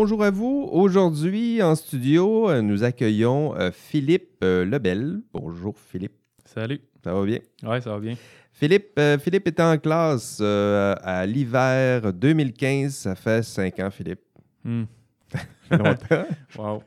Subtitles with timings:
[0.00, 0.68] bonjour à vous.
[0.70, 5.22] Aujourd'hui, en studio, euh, nous accueillons euh, Philippe euh, Lebel.
[5.32, 6.12] Bonjour Philippe.
[6.44, 6.80] Salut.
[7.02, 7.40] Ça va bien?
[7.64, 8.14] Ouais, ça va bien.
[8.52, 12.94] Philippe, Philippe était en classe à l'hiver 2015.
[12.94, 14.20] Ça fait cinq ans, Philippe.
[14.62, 14.84] Hmm.
[15.72, 16.26] Longtemps.
[16.56, 16.82] wow.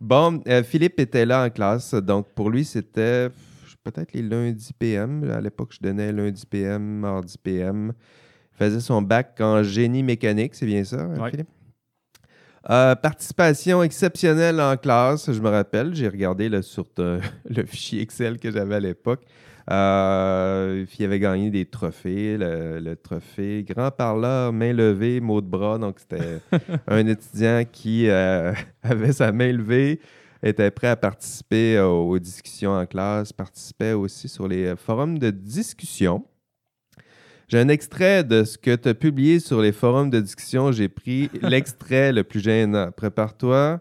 [0.00, 1.92] Bon, Philippe était là en classe.
[1.94, 3.30] Donc, pour lui, c'était
[3.82, 5.28] peut-être les lundis PM.
[5.28, 7.92] À l'époque, je donnais lundi PM, mardi PM.
[8.52, 11.48] Il faisait son bac en génie mécanique, c'est bien ça, hein, Philippe?
[12.70, 15.94] Euh, participation exceptionnelle en classe, je me rappelle.
[15.94, 19.22] J'ai regardé là, sur le fichier Excel que j'avais à l'époque.
[19.70, 22.36] Euh, il avait gagné des trophées.
[22.38, 25.78] Le, trophée grand parleur, main levée, mot de bras.
[25.78, 26.40] Donc, c'était
[26.86, 30.00] un étudiant qui euh, avait sa main levée,
[30.42, 36.24] était prêt à participer aux discussions en classe, participait aussi sur les forums de discussion.
[37.48, 40.70] J'ai un extrait de ce que tu as publié sur les forums de discussion.
[40.70, 42.90] J'ai pris l'extrait le plus gênant.
[42.92, 43.80] Prépare-toi.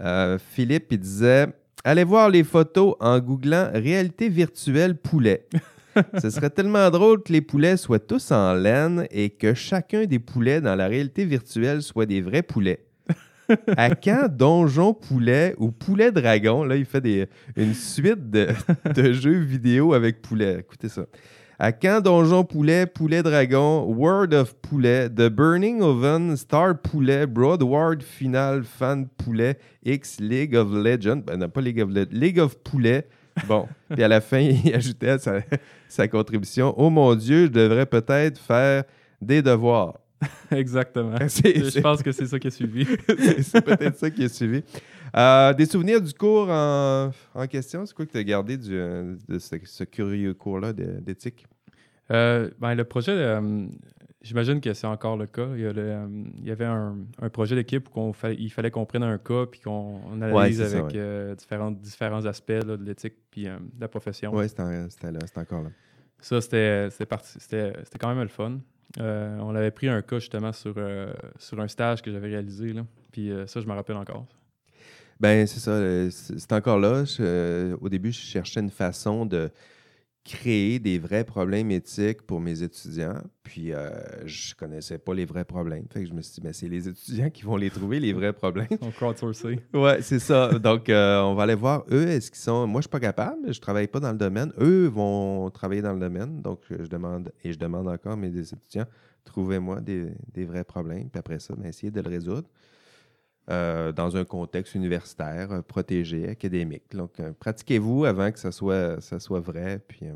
[0.00, 1.46] Euh, Philippe, il disait
[1.84, 5.46] Allez voir les photos en googlant réalité virtuelle poulet.
[6.20, 10.18] Ce serait tellement drôle que les poulets soient tous en laine et que chacun des
[10.18, 12.84] poulets dans la réalité virtuelle soit des vrais poulets.
[13.76, 16.64] à quand Donjon Poulet ou Poulet Dragon?
[16.64, 18.48] Là, il fait des, une suite de,
[18.92, 20.58] de jeux vidéo avec poulet.
[20.58, 21.06] Écoutez ça.
[21.58, 28.02] À quand Donjon Poulet, Poulet Dragon, World of Poulet, The Burning Oven, Star Poulet, Broadward
[28.02, 32.58] Final, Fan Poulet, X League of Legends, ben non, pas League of Legends, League of
[32.58, 33.06] Poulet.
[33.46, 35.40] Bon, puis à la fin, il ajoutait sa,
[35.88, 36.74] sa contribution.
[36.76, 38.84] Oh mon Dieu, je devrais peut-être faire
[39.22, 39.94] des devoirs.
[40.50, 41.16] Exactement.
[41.20, 42.86] je pense que c'est ça qui a suivi.
[43.42, 44.62] c'est peut-être ça qui a suivi.
[45.14, 47.10] Euh, des souvenirs du cours en,
[47.48, 51.46] question, c'est quoi que tu as gardé du, de ce, curieux cours-là d'éthique?
[52.10, 53.66] Euh, ben, le projet, euh,
[54.22, 55.48] j'imagine que c'est encore le cas.
[55.54, 55.60] Il
[56.42, 56.96] y, avait un,
[57.32, 60.96] projet d'équipe où il fallait qu'on prenne un cas puis qu'on analyse avec
[61.36, 64.32] différents, différents aspects de l'éthique puis de la profession.
[64.34, 64.62] Oui, c'était
[65.36, 65.70] encore là.
[66.20, 68.58] Ça, c'était quand même le fun.
[68.98, 70.74] on avait pris un cas justement sur,
[71.38, 72.72] sur un stage que j'avais réalisé.
[72.72, 72.84] Là.
[73.12, 74.26] Puis ça, je me rappelle encore.
[75.20, 75.70] Ben, c'est ça.
[75.70, 77.04] Euh, c'est encore là.
[77.20, 79.50] Euh, au début, je cherchais une façon de
[80.24, 83.22] créer des vrais problèmes éthiques pour mes étudiants.
[83.44, 83.88] Puis, euh,
[84.24, 85.84] je connaissais pas les vrais problèmes.
[85.90, 88.12] Fait que je me suis dit, ben, c'est les étudiants qui vont les trouver, les
[88.12, 88.66] vrais problèmes.
[88.80, 89.60] On crowdsourcer.
[89.72, 90.58] Ouais, c'est ça.
[90.58, 92.66] Donc, on va aller voir, eux, est-ce qu'ils sont.
[92.66, 94.52] Moi, je suis pas capable, je travaille pas dans le domaine.
[94.60, 96.42] Eux vont travailler dans le domaine.
[96.42, 98.86] Donc, je demande, et je demande encore à mes étudiants,
[99.24, 101.08] trouvez-moi des, vrais problèmes.
[101.08, 102.48] Puis après ça, ben, essayez de le résoudre.
[103.48, 106.82] Euh, dans un contexte universitaire, euh, protégé, académique.
[106.90, 109.80] Donc, euh, pratiquez-vous avant que ça soit, ça soit vrai.
[109.86, 110.06] Puis,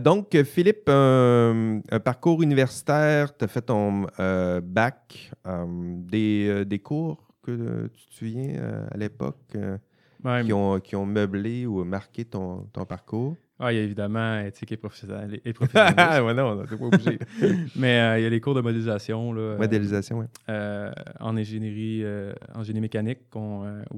[0.00, 4.06] donc, Philippe, un, parcours universitaire, tu as fait ton
[4.62, 5.30] bac,
[5.98, 11.84] des, des, cours que tu te souviens à l'époque qui, ont, qui ont meublé ou
[11.84, 13.36] marqué ton, ton parcours?
[13.60, 15.40] Ah, il y a évidemment éthique et professionnel.
[15.44, 16.22] Et professionnel.
[16.22, 17.18] ouais, non, on pas obligé.
[17.76, 19.32] Mais euh, il y a les cours de modélisation.
[19.32, 20.26] Là, euh, modélisation, oui.
[20.48, 22.04] Euh, en ingénierie,
[22.54, 23.40] en génie mécanique, où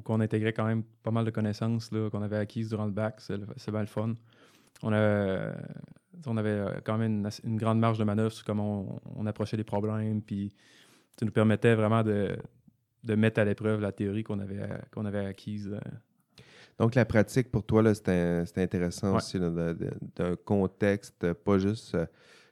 [0.08, 3.20] on intégrait quand même pas mal de connaissances qu'on avait acquises durant le bac.
[3.20, 4.14] C'est bien le fun.
[4.82, 5.52] On, a,
[6.26, 10.22] on avait quand même une, grande marge de manœuvre sur comment on, approchait les problèmes.
[10.22, 10.54] Puis
[11.18, 12.34] ça nous permettait vraiment de,
[13.04, 15.76] de mettre à l'épreuve la théorie qu'on avait, qu'on avait acquise
[16.80, 22.06] donc, la pratique pour toi, c'était intéressant aussi d'un contexte, pas juste euh,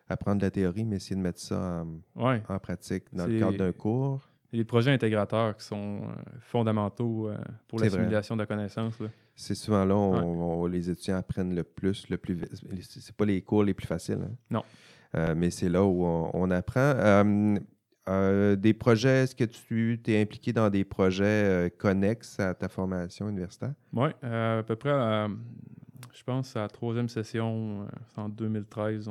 [0.06, 1.82] apprendre la théorie, mais essayer de mettre ça
[2.14, 4.28] en, pratique dans le cadre d'un cours.
[4.52, 7.38] Les projets intégrateurs qui sont euh, fondamentaux euh,
[7.68, 8.98] pour la simulation de la connaissance.
[9.34, 12.38] C'est souvent là où les étudiants apprennent le plus, le plus
[12.82, 14.20] C'est pas les cours les plus faciles.
[14.22, 14.34] Hein.
[14.50, 15.34] Non.
[15.36, 16.80] mais c'est là où on, apprend.
[16.80, 17.58] Euh,
[18.56, 23.28] des projets, est-ce que tu t'es impliqué dans des projets euh, connexes à ta formation
[23.28, 23.74] universitaire?
[23.92, 24.90] Oui, euh, à peu près,
[26.14, 29.10] je pense, à la troisième session, en 2013,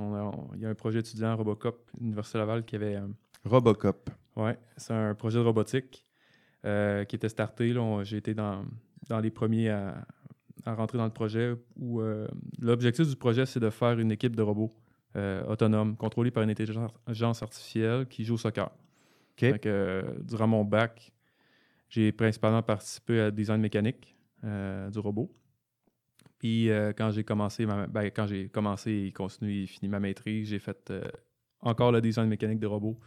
[0.56, 3.00] il y a un projet étudiant Robocop, Université Laval, qui avait.
[3.46, 4.10] Robocop.
[4.36, 6.06] Oui, c'est un projet de robotique
[6.64, 7.74] qui était starté.
[8.04, 8.66] J'ai été dans,
[9.10, 10.06] dans les premiers à,
[10.66, 12.02] à, rentrer dans le projet où
[12.60, 14.74] l'objectif du projet, c'est de faire une équipe de robots.
[15.48, 18.70] autonomes, contrôlés par une intelligence artificielle qui joue au soccer.
[19.44, 21.12] Euh, durant mon bac,
[21.90, 25.34] j'ai principalement participé à design mécanique euh, du robot.
[26.40, 30.50] Puis euh, quand j'ai commencé, ben, quand j'ai commencé et continué et fini ma maîtrise,
[30.50, 30.94] j'ai fait
[31.62, 33.00] encore le design mécanique de robot,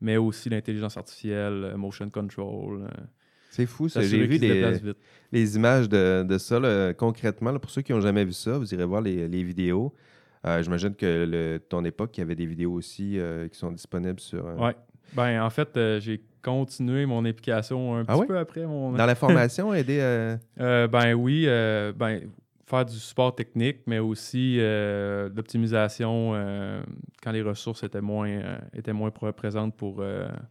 [0.00, 2.88] mais aussi l'intelligence artificielle, motion control.
[3.50, 4.02] c'est fou, ça.
[4.02, 4.38] J'ai vu
[5.32, 7.58] les, images de, ça concrètement.
[7.58, 9.94] pour ceux qui n'ont jamais vu ça, vous irez voir les, vidéos.
[10.44, 13.18] J'imagine que le, ton époque, il y avait des vidéos aussi
[13.50, 14.44] qui sont disponibles sur.
[14.58, 14.74] Ouais.
[15.12, 18.26] Ben, en fait, euh, j'ai continué mon implication un Ah petit ouais?
[18.26, 18.92] peu après mon.
[18.92, 19.98] Dans la formation, aider.
[20.00, 22.30] euh, Euh, ben oui, euh, ben,
[22.66, 24.58] faire du support technique, mais aussi
[25.34, 26.32] l'optimisation
[27.22, 30.02] quand les ressources étaient moins, étaient moins pr- présentes pour,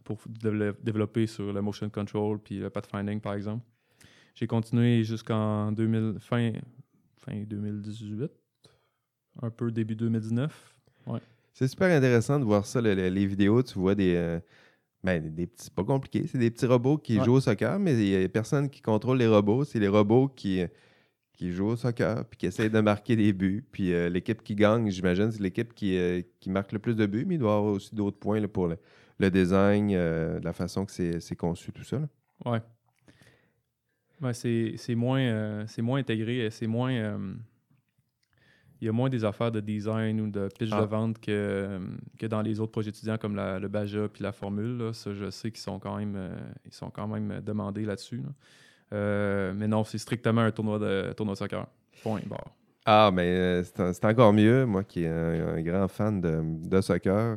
[0.04, 3.64] pour dévelop- développer sur le motion control puis le pathfinding, par exemple.
[4.34, 6.52] J'ai continué jusqu'en 2000, fin,
[7.16, 8.30] fin 2018,
[9.42, 10.74] un peu début 2019.
[11.52, 13.62] C'est super intéressant de voir ça, le- le- les vidéos.
[13.62, 14.14] Tu vois des.
[14.16, 14.40] euh,
[15.02, 15.64] ben, des- petits.
[15.64, 16.26] C'est pas compliqué.
[16.26, 17.24] C'est des petits robots qui Ouais.
[17.24, 19.64] jouent au soccer, mais il y a personne qui contrôle les robots.
[19.64, 20.62] C'est les robots qui,
[21.32, 23.64] qui jouent au soccer puis qui essayent de marquer des buts.
[23.72, 27.06] Puis euh, l'équipe qui gagne, j'imagine, c'est l'équipe qui, euh, qui marque le plus de
[27.06, 28.76] buts, mais il doit y avoir aussi d'autres points là, pour le,
[29.18, 31.98] le design, euh, la façon que c'est conçu, tout ça.
[31.98, 32.08] là.
[32.52, 32.60] Ouais.
[34.22, 36.92] Ouais, c'est c'est moins, c'est moins intégré, c'est moins.
[38.80, 40.80] Il y a moins des affaires de design ou de pitch Ah.
[40.80, 41.78] de vente que, euh,
[42.18, 44.78] que dans les autres projets étudiants comme la- le Baja puis la Formule.
[44.78, 44.92] là.
[44.92, 46.30] Ça, je sais qu'ils sont quand même, euh,
[46.66, 48.18] ils sont quand même euh, demandés là-dessus.
[48.18, 48.30] là.
[48.92, 51.66] Euh, mais non, c'est strictement un tournoi de, tournoi de soccer.
[52.02, 52.50] Point barre.
[52.86, 57.36] Ah, mais c'est encore mieux, moi qui est un, un grand fan de, de soccer.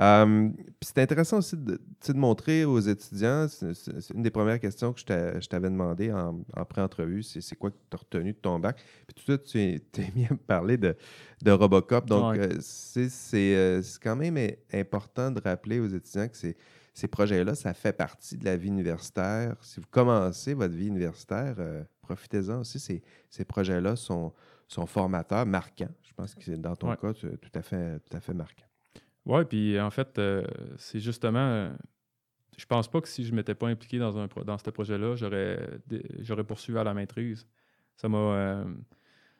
[0.00, 1.78] Puis c'est intéressant aussi de,
[2.14, 6.40] montrer aux étudiants, c'est une des premières questions que je t'a- je t'avais demandé en,
[6.56, 8.82] en pré-entrevue, c'est quoi que tu as retenu de ton bac?
[9.06, 10.96] Puis tout suite, tu es- t'es mis à me parler de,
[11.42, 12.06] de Robocop.
[12.06, 12.40] Donc, Ouais.
[12.40, 14.38] euh, c'est euh, c'est quand même
[14.72, 16.56] important de rappeler aux étudiants que c'est-
[16.94, 19.54] ces projets-là, ça fait partie de la vie universitaire.
[19.62, 22.80] Si vous commencez votre vie universitaire, euh, profitez-en aussi.
[22.80, 24.32] Ces, ces projets-là sont,
[24.66, 25.94] sont formateurs, marquants.
[26.02, 26.96] Je pense que c'est dans ton Ouais.
[26.96, 28.64] cas, tout à fait, tout à fait marquant.
[29.26, 30.44] Ouais, puis en fait, euh,
[30.78, 31.38] c'est justement.
[31.38, 31.70] euh,
[32.56, 35.16] je pense pas que si je m'étais pas impliqué dans, un, pro- dans ce projet-là,
[35.16, 37.46] j'aurais, poursuivi à la maîtrise.
[37.96, 38.64] Ça m'a, euh,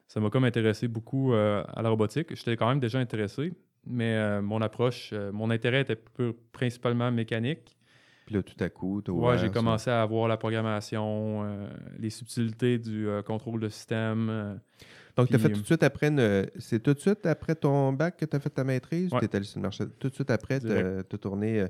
[0.09, 2.35] ça m'a comme intéressé beaucoup à la robotique.
[2.35, 3.53] J'étais quand même déjà intéressé,
[3.87, 5.99] mais mon approche, mon intérêt était
[6.53, 7.77] principalement mécanique.
[8.27, 11.69] Puis là, tout à coup, tu Ouais, j'ai commencé à voir la programmation,
[11.99, 14.61] les subtilités du contrôle de système.
[15.21, 17.55] Euh, Donc, tu as fait tout de suite après une- C'est tout de suite après
[17.55, 19.21] ton bac que tu as fait ta maîtrise ou Ouais.
[19.21, 19.85] tu es allé sur le marché?
[19.99, 21.69] Tout de suite après, tu as tourné euh,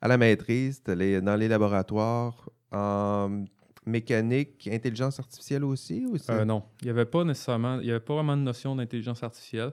[0.00, 3.44] à la maîtrise, tu allé dans les laboratoires en
[3.86, 6.06] mécanique, intelligence artificielle aussi?
[6.06, 8.76] Ou euh, non, il n'y avait pas nécessairement, il y avait pas vraiment de notion
[8.76, 9.72] d'intelligence artificielle.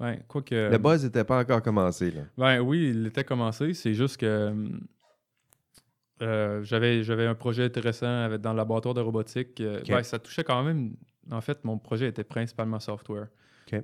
[0.00, 0.16] Ben,
[0.50, 2.12] Le buzz n'était pas encore commencé.
[2.12, 2.22] Là.
[2.36, 3.74] Ben oui, il était commencé.
[3.74, 4.54] C'est juste que
[6.22, 9.60] euh, j'avais, un projet intéressant avec, dans le laboratoire de robotique.
[9.60, 10.94] euh, ben, ça touchait quand même.
[11.30, 13.28] En fait, mon projet était principalement software.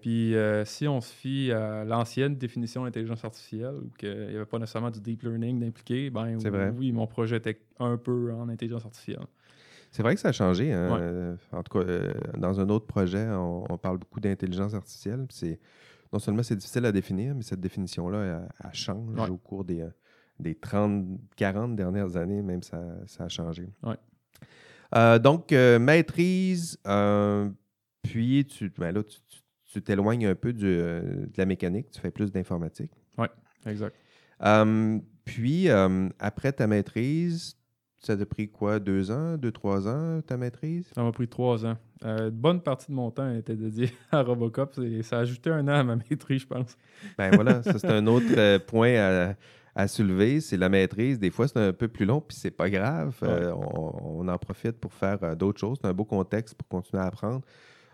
[0.00, 4.46] Puis euh, si on se fie à l'ancienne définition d'intelligence artificielle, où qu'il n'y avait
[4.46, 6.72] pas nécessairement du deep learning d'impliqué, ben vrai.
[6.74, 9.26] oui, mon projet était un peu en intelligence artificielle.
[9.90, 10.72] C'est vrai que ça a changé.
[10.72, 10.90] hein.
[10.94, 10.98] Ouais.
[11.02, 15.26] Euh, En tout cas, euh, dans un autre projet, on, on parle beaucoup d'intelligence artificielle.
[15.28, 15.60] C'est,
[16.14, 19.28] non seulement c'est difficile à définir, mais cette définition-là, elle, elle change Ouais.
[19.28, 19.90] au cours des, euh,
[20.40, 21.04] des 30,
[21.36, 23.68] 40 dernières années, même ça, ça a changé.
[23.82, 23.96] Ouais.
[24.94, 27.48] Euh, donc, euh, maîtrise, euh,
[28.02, 29.40] puis tu, ben là, tu, tu-
[29.72, 32.92] tu t'éloignes un peu du, de la mécanique, tu fais plus d'informatique.
[33.66, 33.94] Exact.
[34.44, 35.68] Euh, puis,
[36.18, 37.56] après ta maîtrise,
[37.98, 40.86] ça t'a pris quoi, deux ans, deux, trois ans, ta maîtrise?
[40.94, 41.78] Ça m'a pris trois ans.
[42.04, 44.78] Une bonne partie de mon temps était dédié à Robocop.
[44.78, 46.76] et ça a ajouté un an à ma maîtrise, je pense.
[47.16, 49.34] Ben voilà, ça c'est un autre point à,
[49.74, 51.18] à soulever, c'est la maîtrise.
[51.18, 53.16] Des fois, c'est un peu plus long, puis c'est pas grave.
[53.22, 55.78] Euh, on, on en profite pour faire euh, d'autres choses.
[55.82, 57.40] C'est un beau contexte pour continuer à apprendre.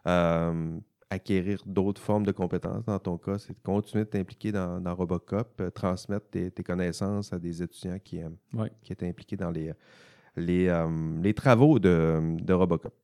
[0.07, 0.77] Euh,
[1.13, 2.85] acquérir d'autres formes de compétences.
[2.85, 7.33] Dans ton cas, c'est de continuer de t'impliquer dans, dans Robocop, transmettre tes, tes connaissances
[7.33, 8.21] à des étudiants qui,
[8.55, 8.71] Ouais.
[8.83, 9.73] qui étaient impliqués dans les,
[10.37, 10.73] les,
[11.21, 12.95] les travaux de, de Robocop.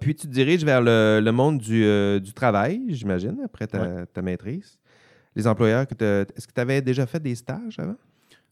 [0.00, 1.82] Puis tu te diriges vers le, le monde du,
[2.20, 4.78] du travail, j'imagine, après ta, ta maîtrise.
[5.34, 5.94] Les employeurs, que
[6.36, 7.96] est-ce que tu avais déjà fait des stages avant?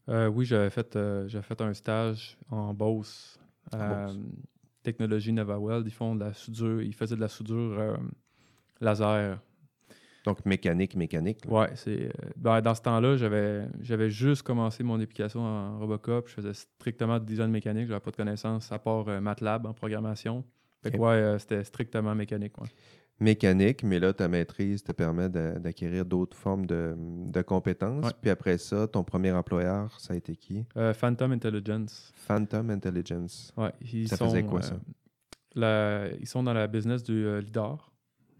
[0.09, 3.39] Euh, oui, j'avais fait, euh, fait un stage en Beauce.
[3.71, 4.19] À Beauce.
[4.83, 5.85] Technologie Novaweld.
[5.87, 6.81] Ils font de la soudure.
[6.81, 7.97] Ils faisaient de la soudure euh,
[8.79, 9.39] laser.
[10.23, 11.39] Donc mécanique, mécanique.
[11.47, 12.05] Ouais, c'est.
[12.05, 16.27] euh, ben, dans ce temps-là, j'avais, juste commencé mon application en Robocop.
[16.27, 17.87] Je faisais strictement du design mécanique.
[17.87, 20.43] J'avais pas de connaissances à part euh, MATLAB en programmation.
[20.83, 22.57] Fait ouais, euh, c'était strictement mécanique.
[22.59, 22.67] ouais.
[23.21, 28.05] Mécanique, mais là, ta maîtrise te permet d'acquérir d'autres formes de, de compétences.
[28.05, 28.11] Ouais.
[28.19, 30.65] Puis après ça, ton premier employeur, ça a été qui?
[30.75, 32.11] Euh, Phantom Intelligence.
[32.15, 33.53] Phantom Intelligence.
[33.55, 34.79] Ouais, ils Ça sont, faisait quoi, euh, ça?
[35.53, 37.91] la- ils sont dans la business du euh, LIDAR.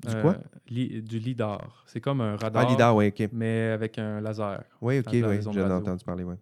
[0.04, 0.38] Du quoi?
[0.68, 1.84] li- du LIDAR.
[1.86, 3.30] C'est comme un radar, Ah, LIDAR, oui, OK.
[3.32, 4.64] mais avec un laser.
[4.82, 6.36] Oui, OK, oui, j'en ai entendu parler, oui.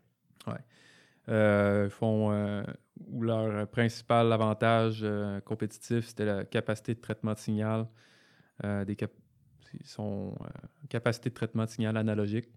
[1.28, 2.64] Euh, ils font, euh,
[3.12, 7.86] où leur principal avantage euh, compétitif, c'était la capacité de traitement de signal.
[8.64, 9.12] Euh, des cap-
[9.84, 10.46] sont euh,
[10.90, 12.50] capacité de traitement de signal analogique.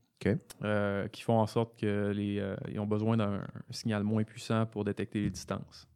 [0.62, 4.66] Euh, qui font en sorte que les, euh, ils ont besoin d'un signal moins puissant
[4.66, 5.88] pour détecter les distances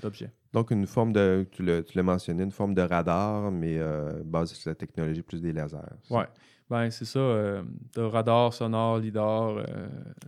[0.00, 0.32] d'objets.
[0.54, 4.70] Donc, une forme de, tu l'as mentionné, une forme de radar, mais euh, basée sur
[4.70, 5.76] la technologie plus des lasers.
[6.08, 6.24] Ouais.
[6.70, 7.18] Ben, c'est ça.
[7.20, 9.66] de radar, sonore, lidar.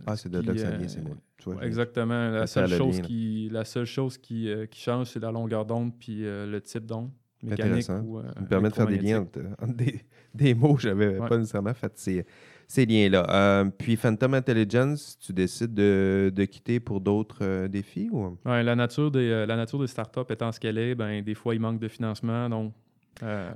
[0.05, 1.63] Ah, c'est de là que ça vient, c'est moi.
[1.63, 2.29] Exactement.
[2.29, 6.19] La seule, chose qui, la seule chose qui, qui change, c'est la longueur d'onde puis
[6.21, 7.09] le type d'onde
[7.45, 10.01] mécanique ou euh, Ça me permet de faire des liens entre, entre des,
[10.33, 11.27] des mots que j'avais Ouais.
[11.29, 12.25] pas nécessairement fait ces,
[12.67, 13.25] ces liens-là.
[13.29, 18.37] Euh, puis Phantom Intelligence, tu décides de, de quitter pour d'autres euh, défis ou?
[18.45, 21.35] Ouais, la, nature des, euh, la nature des startups étant ce qu'elle est, ben, des
[21.35, 22.49] fois, il manque de financement.
[22.49, 22.73] Donc,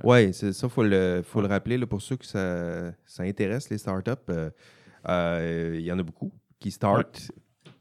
[0.04, 1.48] Oui, c'est ça, il faut le, faut Ouais.
[1.48, 4.10] le rappeler là, pour ceux que ça, ça intéresse, les startups.
[5.08, 7.30] Il y en a beaucoup qui startent,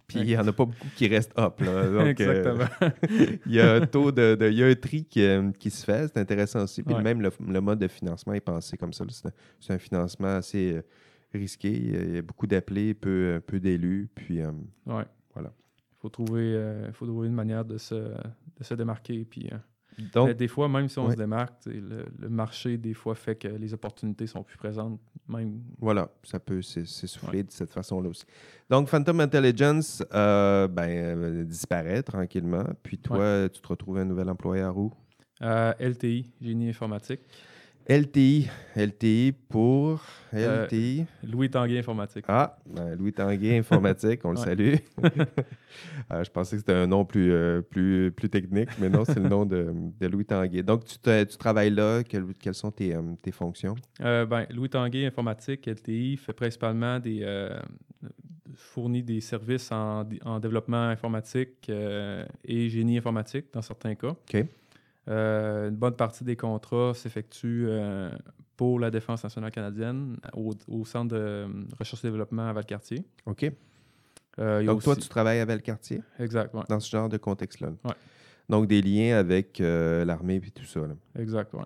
[0.09, 1.61] puis il n'y en a pas beaucoup qui restent up.
[1.61, 1.83] là.
[1.89, 2.65] Donc, euh, Exactement.
[3.45, 5.69] il y a un taux de, de- il y a un tri qui, euh, qui
[5.69, 6.83] se fait, c'est intéressant aussi.
[6.83, 7.01] Puis Ouais.
[7.01, 9.05] même le, le mode de financement est pensé comme ça.
[9.61, 10.81] C'est un, financement assez euh,
[11.33, 11.71] risqué.
[11.71, 14.09] Il y a beaucoup d'appelés, peu, peu d'élus.
[14.13, 14.51] Puis euh,
[14.87, 15.05] ouais.
[15.33, 15.53] Voilà.
[15.91, 19.25] Il faut trouver, euh, faut trouver une manière de se, de se démarquer.
[19.29, 19.57] Puis, euh,
[20.13, 21.13] donc, mais des fois, même si on ouais.
[21.13, 24.99] se démarque, le, le marché, des fois, fait que les opportunités sont plus présentes.
[25.27, 28.23] Même, Voilà, ça peut s'ess- s'essouffler de cette façon-là aussi.
[28.69, 32.63] Donc, Phantom Intelligence euh, ben, euh, disparaît tranquillement.
[32.83, 34.91] Puis toi, tu te retrouves un nouvel employeur où?
[35.41, 37.21] euh, LTI, génie informatique.
[37.89, 38.47] LTI.
[38.75, 40.01] LTI pour
[40.35, 41.05] Euh, LTI.
[41.23, 42.23] Louis Tanguay Informatique.
[42.27, 44.75] Ah, ben, Louis Tanguay Informatique, on le salue.
[46.11, 49.19] Euh, je pensais que c'était un nom plus, euh, plus, plus technique, mais non, c'est
[49.19, 50.63] le nom de, de Louis Tanguay.
[50.63, 52.03] Donc, tu, te- tu travailles là.
[52.03, 53.75] Quelles, quelles sont tes, tes fonctions?
[53.99, 57.23] Ben, Louis Tanguay Informatique, LTI, fait principalement des.
[58.55, 64.09] fournit des services en, en développement informatique et génie informatique dans certains cas.
[64.09, 64.45] OK.
[65.09, 68.11] Euh, une bonne partie des contrats s'effectue euh,
[68.55, 71.47] pour la Défense nationale canadienne au, au Centre de euh,
[71.79, 73.03] recherche et développement à Valcartier.
[73.25, 73.51] OK.
[74.39, 76.01] Euh, Donc, toi, tu travailles à Valcartier?
[76.19, 76.61] Exact, ouais.
[76.69, 77.69] dans ce genre de contexte-là.
[77.83, 77.93] Ouais.
[78.49, 80.81] Donc, des liens avec euh, l'armée et tout ça.
[80.81, 80.95] là.
[81.17, 81.63] Exact, ouais.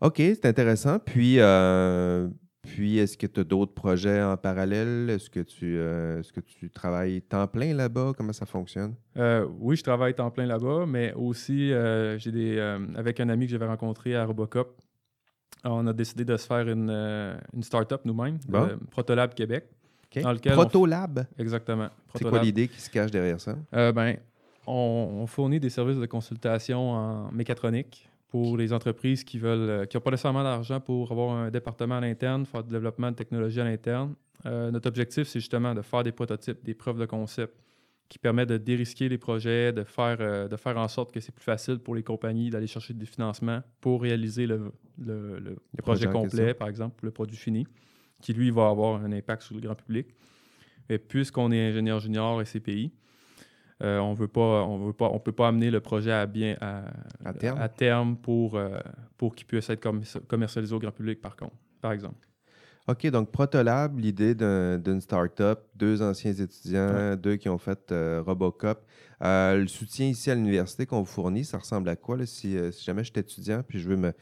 [0.00, 0.98] OK, c'est intéressant.
[0.98, 2.28] Puis, euh,
[2.66, 5.08] puis est-ce que tu as d'autres projets en parallèle?
[5.10, 8.12] Est-ce que, tu, euh, est-ce que tu travailles temps plein là-bas?
[8.16, 8.94] Comment ça fonctionne?
[9.16, 12.58] Euh, oui, je travaille temps plein là-bas, mais aussi euh, j'ai des
[12.94, 14.78] avec un ami que j'avais rencontré à Robocop,
[15.64, 16.90] on a décidé de se faire une,
[17.54, 18.68] une start-up nous-mêmes, Bon.
[18.90, 19.64] Protolab Québec.
[20.14, 20.22] OK.
[20.22, 21.88] Dans lequel on f- Protolab, Exactement.
[22.14, 23.56] c'est quoi l'idée qui se cache derrière ça?
[23.72, 24.16] Ben,
[24.66, 24.72] on,
[25.22, 29.96] on fournit des services de consultation en mécatronique pour les entreprises qui veulent, euh, qui
[29.96, 33.60] n'ont pas nécessairement d'argent pour avoir un département à l'interne, faire du développement de technologie
[33.60, 34.14] à l'interne.
[34.46, 37.54] Euh, notre objectif, c'est justement de faire des prototypes, des preuves de concept
[38.08, 41.32] qui permettent de dérisquer les projets, de faire, euh, de faire en sorte que c'est
[41.34, 46.06] plus facile pour les compagnies d'aller chercher des financements pour réaliser le, le- le projet
[46.12, 47.66] complet, par exemple, le produit fini,
[48.22, 50.06] qui lui va avoir un impact sur le grand public.
[50.88, 52.92] Et puisqu'on est ingénieur junior et CPI,
[53.82, 56.56] euh, on veut pas, on veut pas, on peut pas amener le projet à bien
[56.60, 56.84] à,
[57.24, 57.60] À terme?
[57.60, 58.78] à terme pour, euh,
[59.18, 62.26] pour qu'il puisse être commer- commercialisé au grand public, par contre, par exemple.
[62.88, 68.22] OK, donc Protolab, l'idée d'un- d'une start-up, deux anciens étudiants, deux qui ont fait euh,
[68.24, 68.84] Robocop.
[69.24, 72.56] Euh, le soutien ici à l'université qu'on vous fournit, ça ressemble à quoi là, si,
[72.72, 74.12] si jamais je suis étudiant puis je veux me,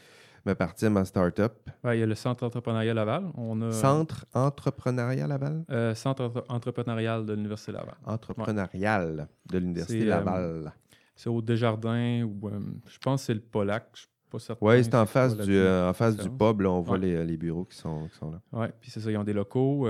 [0.44, 1.54] me partir ma start-up?
[1.82, 3.30] Ouais, il y a le Centre entrepreneurial Laval.
[3.36, 5.64] On a, Centre entrepreneurial Laval?
[5.70, 7.94] euh, Centre entre- entrepreneurial de l'Université Laval.
[8.04, 10.72] Entrepreneurial de l'Université euh, Laval.
[11.16, 13.88] C'est au Desjardins ou euh, je pense que c'est le Polac.
[13.94, 14.66] Je suis pas certain.
[14.66, 16.60] Oui, c'est en face, du, en face du pub.
[16.60, 17.06] là, on voit Ouais.
[17.06, 18.40] les, les bureaux qui sont, qui sont là.
[18.52, 19.88] Oui, puis c'est ça, ils ont des locaux.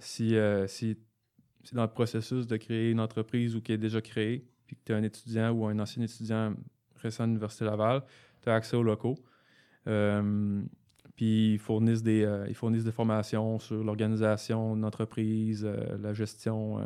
[0.00, 0.36] Si
[0.66, 0.96] si
[1.64, 4.82] c'est dans le processus de créer une entreprise ou qui est déjà créée, puis que
[4.84, 6.52] tu es un étudiant ou un ancien étudiant
[7.02, 8.02] récent de l'Université Laval,
[8.42, 9.16] tu as accès aux locaux.
[9.88, 10.62] Euh,
[11.14, 16.12] puis ils fournissent, des, euh, ils fournissent des formations sur l'organisation d'une entreprise, euh, la
[16.12, 16.82] gestion euh,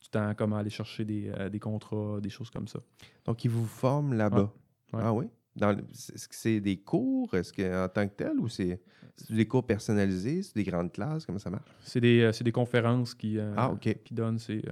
[0.00, 2.78] du temps, comment aller chercher des, des contrats, des choses comme ça.
[3.26, 4.52] Donc, ils vous forment là-bas?
[4.92, 5.00] Ouais.
[5.02, 5.26] Ah oui?
[5.60, 7.34] Est-ce que c'est des cours?
[7.34, 8.80] Est-ce que, en tant que tel ou c'est
[9.28, 10.42] des cours personnalisés?
[10.44, 11.26] C'est des grandes classes?
[11.26, 11.68] Comment ça marche?
[11.80, 13.98] C'est des, c'est des conférences qui, Ah, OK.
[14.04, 14.38] qui donnent.
[14.38, 14.62] c'est,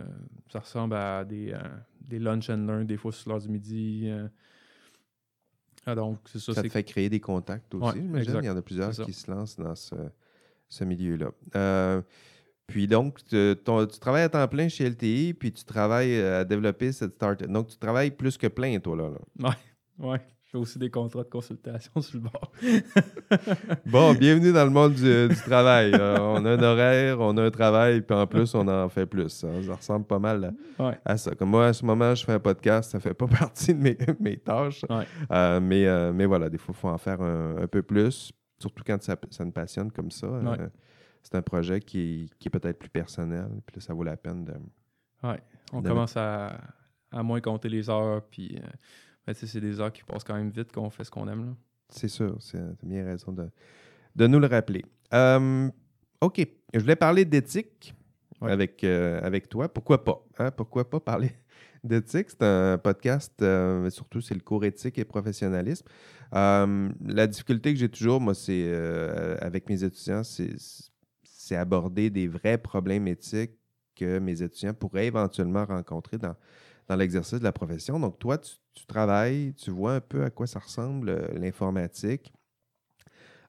[0.51, 1.53] ça ressemble à des,
[2.09, 4.09] des lunch and learn, des fois sur l'heure du midi.
[5.87, 5.93] Euh.
[5.93, 6.55] Ah, donc, c'est ça.
[6.63, 8.41] Te fait créer des contacts aussi, Ouais, j'imagine.
[8.43, 9.95] Il y en a plusieurs qui se lancent dans ce,
[10.69, 11.31] ce milieu-là.
[11.55, 12.03] Euh,
[12.67, 16.45] puis donc, tu, ton- tu travailles à temps plein chez LTI, puis tu travailles à
[16.45, 19.11] développer cette start Donc, tu travailles plus que plein, toi, là.
[19.11, 19.57] là.
[19.99, 22.53] Ouais, je fais aussi des contrats de consultation sur le bord.
[23.87, 25.93] Bon, bienvenue dans le monde du, du travail.
[25.95, 29.07] Euh, on a un horaire, on a un travail, puis en plus, on en fait
[29.07, 29.29] plus.
[29.29, 30.99] Ça, ça ressemble pas mal à, Ouais.
[31.05, 31.35] à ça.
[31.35, 33.97] Comme moi, à ce moment, je fais un podcast, ça fait pas partie de mes,
[34.21, 34.85] mes tâches.
[34.89, 35.05] Ouais.
[35.33, 38.33] Euh, mais, euh, mais voilà, des fois, il faut en faire un, un peu plus,
[38.59, 40.27] surtout quand ça, ça me passionne comme ça.
[40.27, 40.69] Euh,
[41.23, 43.49] c'est un projet qui, qui est peut-être plus personnel.
[43.67, 44.53] Puis là, ça vaut la peine de.
[45.25, 45.41] Ouais.
[45.73, 46.57] On de- commence à,
[47.11, 48.61] à moins compter les heures, puis
[49.35, 51.47] tu sais, c'est des heures qui passent quand même vite qu'on fait ce qu'on aime.
[51.47, 51.53] Là.
[51.89, 53.49] C'est sûr, c'est bien raison de,
[54.15, 54.85] de nous le rappeler.
[55.15, 55.69] Euh,
[56.21, 56.47] OK.
[56.75, 57.95] Je voulais parler d'éthique
[58.43, 58.53] Ouais.
[58.53, 59.67] avec, euh, avec toi.
[59.67, 60.23] Pourquoi pas?
[60.39, 60.51] hein?
[60.51, 61.31] Pourquoi pas parler
[61.85, 62.29] d'éthique?
[62.31, 65.87] C'est un podcast, euh, surtout c'est le cours éthique et professionnalisme.
[66.35, 70.55] Euh, la difficulté que j'ai toujours, moi, c'est euh, avec mes étudiants, c'est
[71.23, 73.53] c'est aborder des vrais problèmes éthiques
[73.95, 76.35] que mes étudiants pourraient éventuellement rencontrer dans,
[76.89, 77.99] dans l'exercice de la profession.
[78.01, 82.33] Donc, toi, tu, tu travailles, tu vois un peu à quoi ça ressemble euh, l'informatique.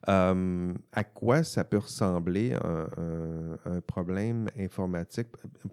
[0.08, 5.26] Euh, à quoi ça peut ressembler un, un- un problème informatique,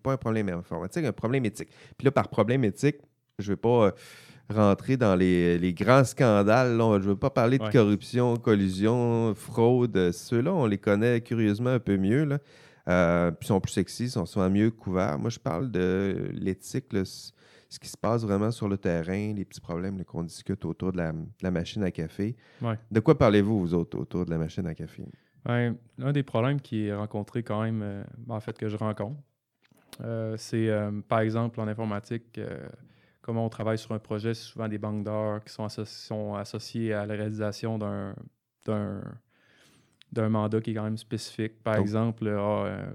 [0.04, 1.70] pas un problème informatique, un problème éthique.
[1.98, 2.98] Puis là, par problème éthique,
[3.40, 3.92] je ne vais pas euh,
[4.50, 6.76] rentrer dans les, les grands scandales.
[6.76, 6.98] là.
[7.00, 7.72] Je ne veux pas parler de Ouais.
[7.72, 9.96] corruption, collusion, fraude.
[9.96, 12.26] Euh, Ceux-là, on les connaît curieusement un peu mieux.
[12.26, 12.40] Là.
[12.88, 15.20] Euh, puis ils sont plus sexy, ils sont souvent mieux couverts.
[15.20, 16.94] Moi, je parle de l'éthique,
[17.70, 20.98] ce qui se passe vraiment sur le terrain, les petits problèmes qu'on discute autour de
[20.98, 22.36] la, de la machine à café.
[22.62, 22.78] Ouais.
[22.92, 25.06] De quoi parlez-vous, vous autres, autour de la machine à café?
[25.44, 29.20] Ben, un des problèmes qui est rencontré quand même, euh, en fait, que je rencontre,
[30.02, 32.40] euh, c'est euh, par exemple en informatique,
[33.22, 36.36] comment on travaille sur un projet, c'est souvent des banques d'heures qui sont, associ- sont
[36.36, 38.16] associées à la réalisation d'un,
[40.30, 41.62] mandat qui est quand même spécifique.
[41.64, 41.82] Par Oh.
[41.82, 42.86] exemple, ah,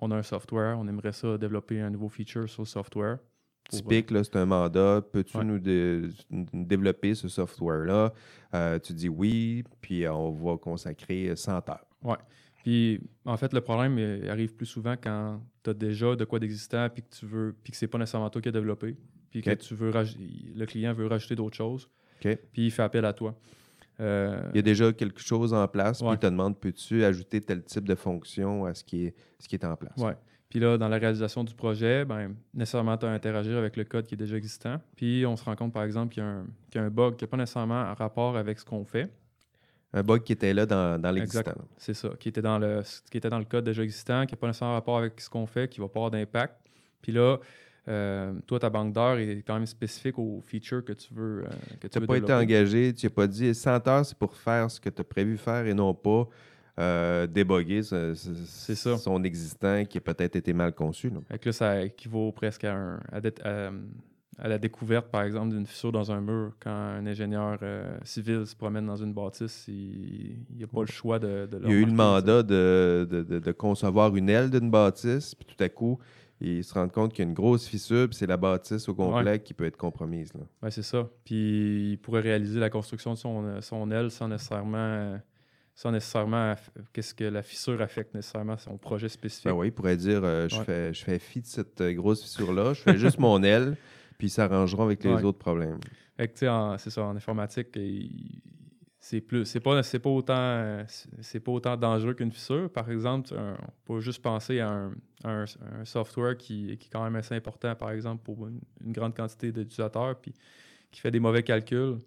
[0.00, 3.18] on a un software, on aimerait ça développer un nouveau feature sur le software.
[3.68, 5.02] Typique, c'est un mandat.
[5.12, 5.44] Peux-tu Ouais.
[5.44, 8.12] nous, dé- nous développer ce software-là?
[8.54, 11.84] Euh, tu dis oui, puis euh, on va consacrer 100 heures.
[12.64, 16.38] Puis, en fait, le problème il arrive plus souvent quand tu as déjà de quoi
[16.38, 18.96] d'existant, puis que tu veux, puis que c'est pas nécessairement toi qui as développé,
[19.30, 21.88] puis que tu veux le client veut rajouter d'autres choses,
[22.20, 23.34] puis il fait appel à toi.
[24.00, 27.40] Euh, Il y a déjà quelque chose en place, puis il te demande peux-tu ajouter
[27.40, 29.96] tel type de fonction à ce qui est, ce qui est en place?
[29.98, 30.16] ouais.
[30.48, 33.84] Puis là, dans la réalisation du projet, ben, nécessairement, tu as à interagir avec le
[33.84, 34.80] code qui est déjà existant.
[34.96, 36.90] Puis on se rend compte, par exemple, qu'il y a un, qu'il y a un
[36.90, 39.10] bug qui n'a pas nécessairement un rapport avec ce qu'on fait.
[39.92, 41.52] Un bug qui était là dans, dans l'existant.
[41.76, 44.38] C'est ça, qui était, dans le, qui était dans le code déjà existant, qui n'a
[44.38, 46.54] pas nécessairement rapport avec ce qu'on fait, qui va pas avoir d'impact.
[47.02, 47.38] Puis là,
[47.88, 51.48] euh, toi, ta banque d'heures est quand même spécifique aux features que tu veux, euh,
[51.80, 54.70] que tu n'as pas été engagé, tu n'as pas dit 100 heures, c'est pour faire
[54.70, 56.28] ce que tu as prévu faire et non pas
[56.78, 58.96] euh, déboguer ce- ce- C'est ça.
[58.96, 61.10] son existant qui a peut-être été mal conçu.
[61.10, 61.18] là.
[61.28, 63.70] Fait que là, ça équivaut presque à, un- à dé- à-
[64.40, 66.52] à la découverte, par exemple, d'une fissure dans un mur.
[66.60, 71.18] Quand un ingénieur euh, civil se promène dans une bâtisse, il n'a pas le choix
[71.18, 74.48] de, de Il y a eu le mandat de, de- de- de concevoir une aile
[74.50, 75.98] d'une bâtisse, puis tout à coup,
[76.40, 78.94] ils se rendent compte qu'il y a une grosse fissure, puis c'est la bâtisse au
[78.94, 80.30] complet qui peut être compromise.
[80.62, 81.08] Ouais, c'est ça.
[81.24, 85.16] Puis il pourrait réaliser la construction de son, son aile sans nécessairement, euh,
[85.80, 86.56] sans nécessairement
[86.92, 89.44] qu'est-ce que la fissure affecte nécessairement son projet spécifique.
[89.46, 90.64] Ben oui, il pourrait dire euh, je, Ouais.
[90.64, 93.76] fais, je fais fi de cette euh, grosse fissure-là, je fais juste mon aile,
[94.18, 95.22] puis ils s'arrangeront avec les Ouais.
[95.22, 95.78] autres problèmes.
[96.18, 97.68] C'est ça, en informatique,
[98.98, 100.84] c'est plus, c'est pas, pas autant,
[101.20, 102.68] c'est pas autant dangereux qu'une fissure.
[102.72, 104.90] Par exemple, un- on peut juste penser à un,
[105.22, 105.44] un-
[105.80, 109.14] un software qui, qui est quand même assez important, par exemple, pour une, une grande
[109.14, 110.34] quantité d'utilisateurs, puis
[110.90, 111.98] qui fait des mauvais calculs.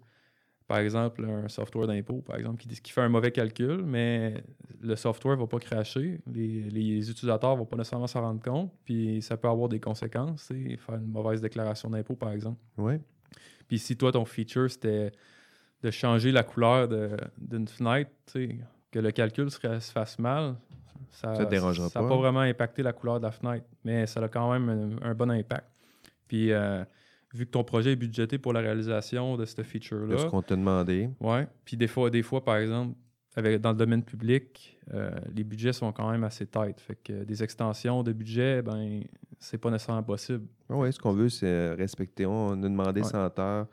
[0.68, 4.42] Par exemple, un software d'impôt, par exemple, qui, fait un mauvais calcul, mais
[4.80, 6.20] le software va pas cracher.
[6.32, 10.48] Les, les utilisateurs vont pas nécessairement s'en rendre compte, puis ça peut avoir des conséquences.
[10.48, 12.58] Faire une mauvaise déclaration d'impôt, par exemple.
[12.78, 12.94] Oui.
[13.68, 15.12] Puis si toi, ton feature, c'était
[15.82, 16.88] de changer la couleur
[17.38, 18.10] d'une fenêtre,
[18.90, 20.56] que le calcul serait- se fasse mal,
[21.10, 22.14] ça dérangera ça n'a pas.
[22.14, 25.14] pas vraiment impacté la couleur de la fenêtre, mais ça a quand même un, un
[25.14, 25.66] bon impact.
[26.28, 26.84] Puis euh,
[27.34, 30.42] vu que ton projet est budgété pour la réalisation de cette De ce feature-là, qu'on
[30.42, 31.08] t'a demandé.
[31.20, 31.46] ouais.
[31.64, 32.94] Puis des fois, des fois, par exemple,
[33.34, 36.78] avec, dans le domaine public, euh, les budgets sont quand même assez tight.
[36.80, 39.02] Fait que des extensions de budget, ben,
[39.38, 40.44] c'est pas nécessairement possible.
[40.68, 42.26] Oui, ce qu'on veut, c'est respecter.
[42.26, 43.06] On a demandé Ouais.
[43.08, 43.66] 100 heures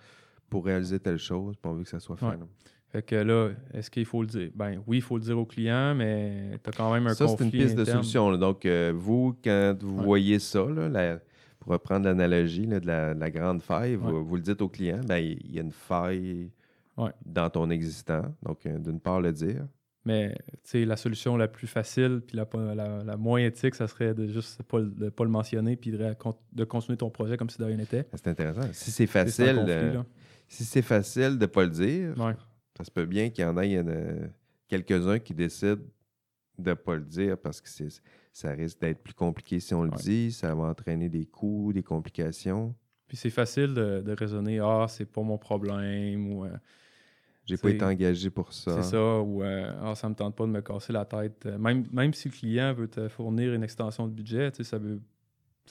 [0.50, 2.26] pour réaliser telle chose, puis on veut que ça soit fait.
[2.26, 2.38] Ouais.
[2.92, 4.50] Fait que là, est-ce qu'il faut le dire?
[4.56, 7.28] Ben oui, il faut le dire au client, mais tu as quand même un Ça,
[7.28, 8.32] c'est conflit une piste de solution.
[8.32, 8.38] là.
[8.38, 10.06] Donc, euh, vous, quand vous Ouais.
[10.06, 11.20] voyez ça, là, la-
[11.70, 14.22] reprendre l'analogie de, la, de la grande faille, vous, Ouais.
[14.24, 16.52] vous le dites au client, ben, il y a une faille
[16.98, 17.12] Ouais.
[17.26, 18.24] dans ton existant.
[18.44, 19.66] Donc, euh, d'une part, le dire.
[20.06, 20.36] Mais
[20.74, 24.64] la solution la plus facile puis la, la, la moins éthique, ça serait de juste
[24.64, 25.98] pas, de pas le mentionner puis de,
[26.54, 28.06] de continuer ton projet comme si de rien n'était.
[28.14, 28.68] C'est intéressant.
[28.72, 30.06] Si c'est facile, conflit, euh, là.
[30.48, 32.34] si c'est facile de ne pas le dire, Ouais.
[32.78, 34.28] ça se peut bien qu'il y en ait euh,
[34.68, 35.82] quelques-uns qui décident
[36.58, 37.90] de ne pas le dire parce que c'est,
[38.32, 39.98] ça risque d'être plus compliqué si on le Ouais.
[39.98, 40.32] dit.
[40.32, 42.76] Ça va entraîner des coûts, des complications.
[43.08, 46.50] Puis c'est facile de, de raisonner Ah, c'est pas mon problème ou euh,
[47.46, 48.82] J'ai pas été engagé pour ça.
[48.84, 51.46] C'est ça, ou euh, ah, ça me tente pas de me casser la tête.
[51.48, 55.02] Euh, même, même si le client veut te fournir une extension de budget, ça veut.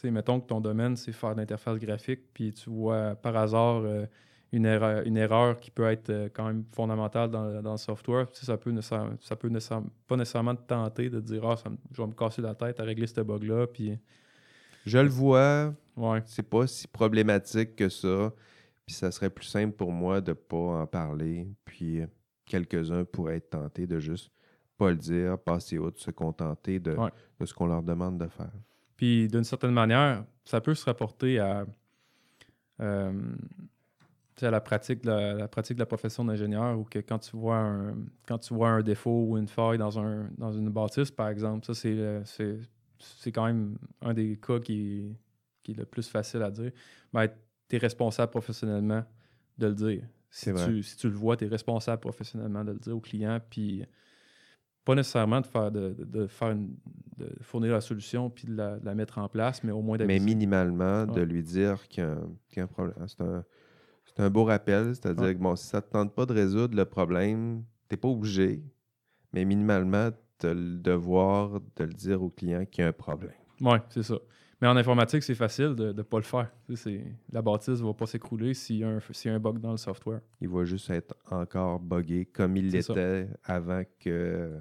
[0.05, 4.07] mettons que ton domaine, c'est faire d'interface graphique, puis tu vois par hasard euh,
[4.53, 8.27] une, erreur, une erreur qui peut être quand même fondamentale dans, dans le software.
[8.33, 9.51] Ça peut, ça peut
[10.07, 11.57] pas nécessairement te tenter de dire Ah,
[11.93, 13.67] je vais me casser la tête à régler ce bug-là.
[13.67, 13.99] Puis...
[14.87, 15.75] Je le vois.
[15.97, 16.23] Ouais.
[16.27, 18.33] C'est pas si problématique que ça.
[18.87, 21.47] Puis ça serait plus simple pour moi de ne pas en parler.
[21.67, 22.01] Puis
[22.47, 24.33] quelques-uns pourraient être tentés de juste
[24.79, 26.97] pas le dire, passer outre, se contenter de,
[27.45, 28.53] ce qu'on leur demande de faire.
[28.97, 31.67] Puis d'une certaine manière, ça peut se rapporter à,
[32.81, 33.13] euh,
[34.43, 37.95] la, pratique de la, pratique de la profession d'ingénieur ou que quand tu vois un,
[38.27, 41.67] quand tu vois un défaut ou une faille dans, un, dans une bâtisse, par exemple,
[41.67, 42.23] ça c'est,
[42.99, 45.17] c'est, quand même un des cas qui,
[45.63, 46.73] qui est le plus facile à dire.
[47.13, 47.29] Ben,
[47.69, 49.05] tu es responsable professionnellement
[49.59, 50.03] de le dire.
[50.31, 53.41] Si tu, si tu, le vois, tu es responsable professionnellement de le dire au client,
[53.49, 53.85] puis
[54.85, 59.29] pas nécessairement de faire de, faire de fournir la solution puis de la, mettre en
[59.29, 62.05] place, mais au moins Mais minimalement, de lui dire qu'il
[62.57, 62.95] y, a un problème.
[63.07, 63.45] C'est un,
[64.19, 66.85] un, beau rappel, c'est-à-dire que bon, si ça ne te tente pas de résoudre le
[66.85, 68.63] problème, tu n'es pas obligé,
[69.33, 72.93] mais minimalement, tu as le devoir de le dire au client qu'il y a un
[72.93, 73.33] problème.
[73.61, 74.19] Oui, c'est ça.
[74.61, 76.51] Mais en informatique, c'est facile de ne pas le faire.
[77.33, 80.21] La bâtisse ne va pas s'écrouler s'il y, a un bug dans le software.
[80.41, 84.61] Il va juste être encore buggé comme il l'était avant que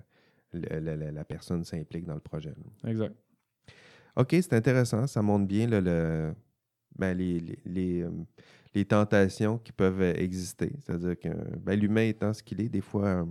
[0.53, 2.53] la, personne s'implique dans le projet.
[2.85, 3.15] Exact.
[4.15, 5.07] OK, c'est intéressant.
[5.07, 6.33] Ça montre bien le,
[6.95, 7.39] ben, les,
[8.03, 8.09] euh,
[8.66, 10.71] les, tentations qui peuvent exister.
[10.79, 13.25] C'est-à-dire que ben, l'humain étant ce qu'il est, des fois, euh,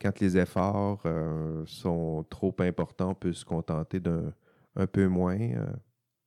[0.00, 4.32] quand les efforts euh, sont trop importants, on peut se contenter d'un
[4.76, 5.38] un peu moins.
[5.38, 5.66] Euh,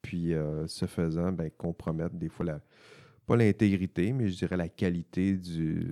[0.01, 2.61] puis, euh, ce faisant, ben, compromettre des fois la,
[3.25, 5.91] pas l'intégrité, mais je dirais la qualité du,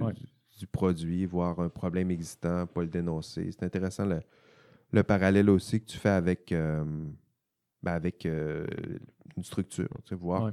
[0.58, 3.49] du, produit, voir un problème existant, pas le dénoncer.
[3.51, 4.06] C'est intéressant
[4.91, 6.86] le, parallèle aussi que tu fais avec, euh,
[7.82, 9.89] ben, avec une structure.
[10.06, 10.51] Tu sais, voir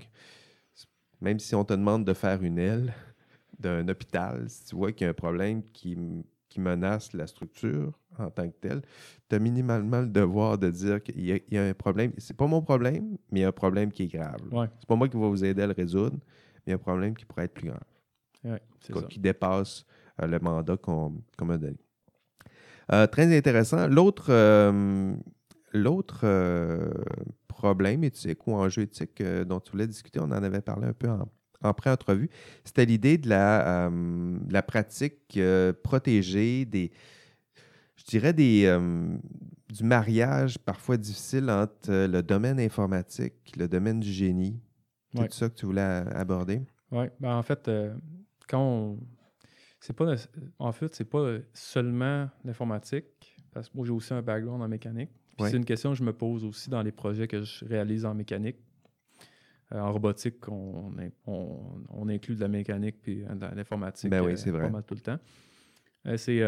[1.21, 2.95] même si on te demande de faire une aile
[3.59, 5.97] d'un hôpital, si tu vois qu'il y a un problème qui
[6.51, 8.83] qui menace la structure en tant que telle,
[9.29, 12.13] tu as minimalement le devoir de dire qu'il y, a un problème.
[12.19, 14.41] C'est pas mon problème, mais il y a un problème qui est grave.
[14.81, 16.79] C'est pas moi qui va vous aider à le résoudre, mais il y a un
[16.79, 18.59] problème qui pourrait être plus grave.
[19.09, 19.87] Qui dépasse
[20.21, 21.79] euh, le mandat qu'on m'a donné.
[22.93, 23.87] Euh, très intéressant.
[23.87, 25.15] L'autre euh,
[25.73, 26.27] l'autre
[27.49, 31.09] problème éthique ou enjeu éthique dont tu voulais discuter, on en avait parlé un peu
[31.09, 31.29] en,
[31.63, 32.31] en pré-entrevue,
[32.65, 36.91] c'était l'idée de la, euh, la pratique euh, protégée des,
[37.97, 39.17] je dirais, des, euh,
[39.69, 44.59] du mariage parfois difficile entre le domaine informatique, le domaine du génie.
[45.15, 46.63] C'est ça que tu voulais aborder?
[46.93, 47.71] Oui, ben, en fait,
[48.49, 48.99] quand on...
[49.81, 50.15] C'est pas,
[50.59, 55.11] en fait, c'est pas seulement l'informatique, parce que moi, j'ai aussi un background en mécanique.
[55.49, 58.15] C'est une question que je me pose aussi dans les projets que je réalise en
[58.15, 58.57] mécanique.
[59.73, 60.93] Euh, en robotique, on,
[61.27, 64.63] on, inclut de la mécanique puis euh, de l'informatique ben oui, c'est vrai.
[64.63, 65.19] pas mal tout le temps.
[66.07, 66.43] Euh, c'est,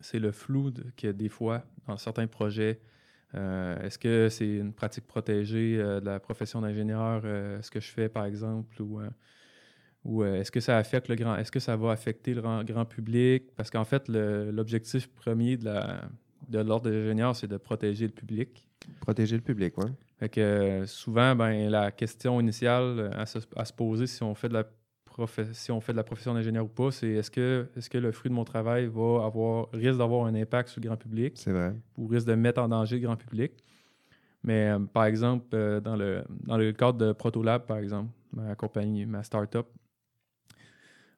[0.00, 0.72] c'est le flou
[1.02, 2.80] a des fois dans certains projets.
[3.34, 8.24] est-ce que c'est une pratique protégée de la profession d'ingénieur, ce que je fais par
[8.24, 9.00] exemple, ou,
[10.04, 13.54] ou est-ce que ça affecte le grand, est-ce que ça va affecter le grand, public?
[13.54, 16.08] Parce qu'en fait, l'objectif premier de, la,
[16.48, 18.68] de l'ordre des ingénieurs, c'est de protéger le public.
[19.00, 19.90] Protéger le public, oui.
[20.18, 24.48] Fait que euh, souvent, ben, la question initiale euh, à se, poser si on fait
[24.48, 24.64] de la
[25.18, 28.30] on fait de la profession d'ingénieur ou pas, c'est est-ce que, est que le fruit
[28.30, 31.74] de mon travail va avoir risque d'avoir un impact sur le grand public C'est vrai.
[31.98, 33.52] ou risque de mettre en danger le grand public?
[34.42, 39.04] Mais euh, par exemple, dans, le, dans le cadre de Protolab, par exemple, ma compagnie,
[39.04, 39.66] ma start-up,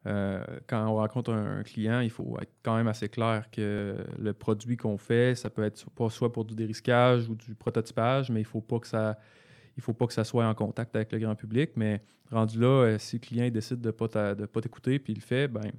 [0.07, 4.33] euh, quand on rencontre un, client, il faut être quand même assez clair que le
[4.33, 8.47] produit qu'on fait, ça peut être soit pour du dérisquage ou du prototypage, mais il
[8.47, 9.19] faut pas que ça
[9.77, 11.71] il faut pas que ça soit en contact avec le grand public.
[11.77, 15.23] Mais rendu là, euh, si le client décide de ne pas t'écouter puis il le
[15.23, 15.71] fait, ben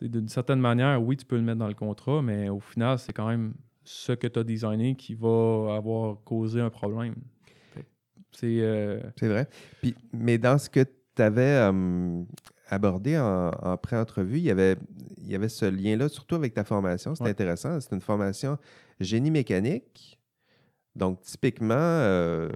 [0.00, 3.12] d'une certaine manière, oui, tu peux le mettre dans le contrat, mais au final, c'est
[3.12, 7.16] quand même ce que tu as designé qui va avoir causé un problème.
[8.30, 9.48] C'est euh, vrai.
[9.80, 10.84] Puis, mais dans ce que
[11.16, 11.72] tu avais
[12.68, 14.76] abordé en, pré-entrevue, il y avait,
[15.18, 17.14] il y avait ce lien-là, surtout avec ta formation.
[17.14, 17.80] C'est intéressant.
[17.80, 18.58] C'est une formation
[19.00, 20.18] génie mécanique.
[20.96, 22.48] Donc, typiquement, euh,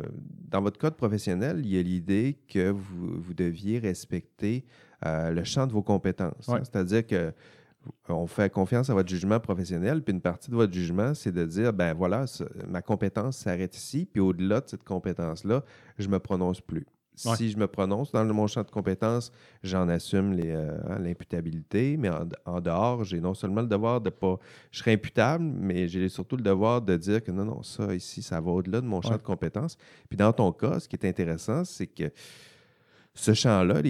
[0.48, 4.64] dans votre code professionnel, il y a l'idée que vous, deviez respecter
[5.07, 6.48] euh, le champ de vos compétences.
[6.48, 6.61] Hein.
[6.64, 7.33] C'est-à-dire que
[8.09, 11.44] on fait confiance à votre jugement professionnel, puis une partie de votre jugement, c'est de
[11.44, 12.27] dire, ben voilà,
[12.68, 15.64] ma compétence s'arrête ici, puis au-delà de cette compétence-là,
[15.98, 16.87] je ne me prononce plus
[17.22, 19.32] Si je me prononce dans mon champ de compétences,
[19.62, 22.11] j'en assume euh, hein, l'imputabilité, mais
[22.44, 24.38] en, dehors, j'ai non seulement le devoir de pas.
[24.70, 28.22] Je serai imputable, mais j'ai surtout le devoir de dire que non, non, ça ici,
[28.22, 29.76] ça va au-delà de mon champ de compétences.
[30.08, 32.11] Puis dans ton cas, ce qui est intéressant, c'est que
[33.14, 33.82] ce champ-là,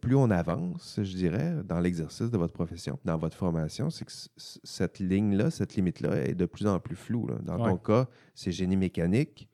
[0.00, 4.12] plus on avance, je dirais, dans l'exercice de votre profession, dans votre formation, c'est que
[4.36, 7.28] cette ligne-là, cette limite-là est de plus en plus floue.
[7.42, 9.48] Dans ton cas, c'est génie mécanique,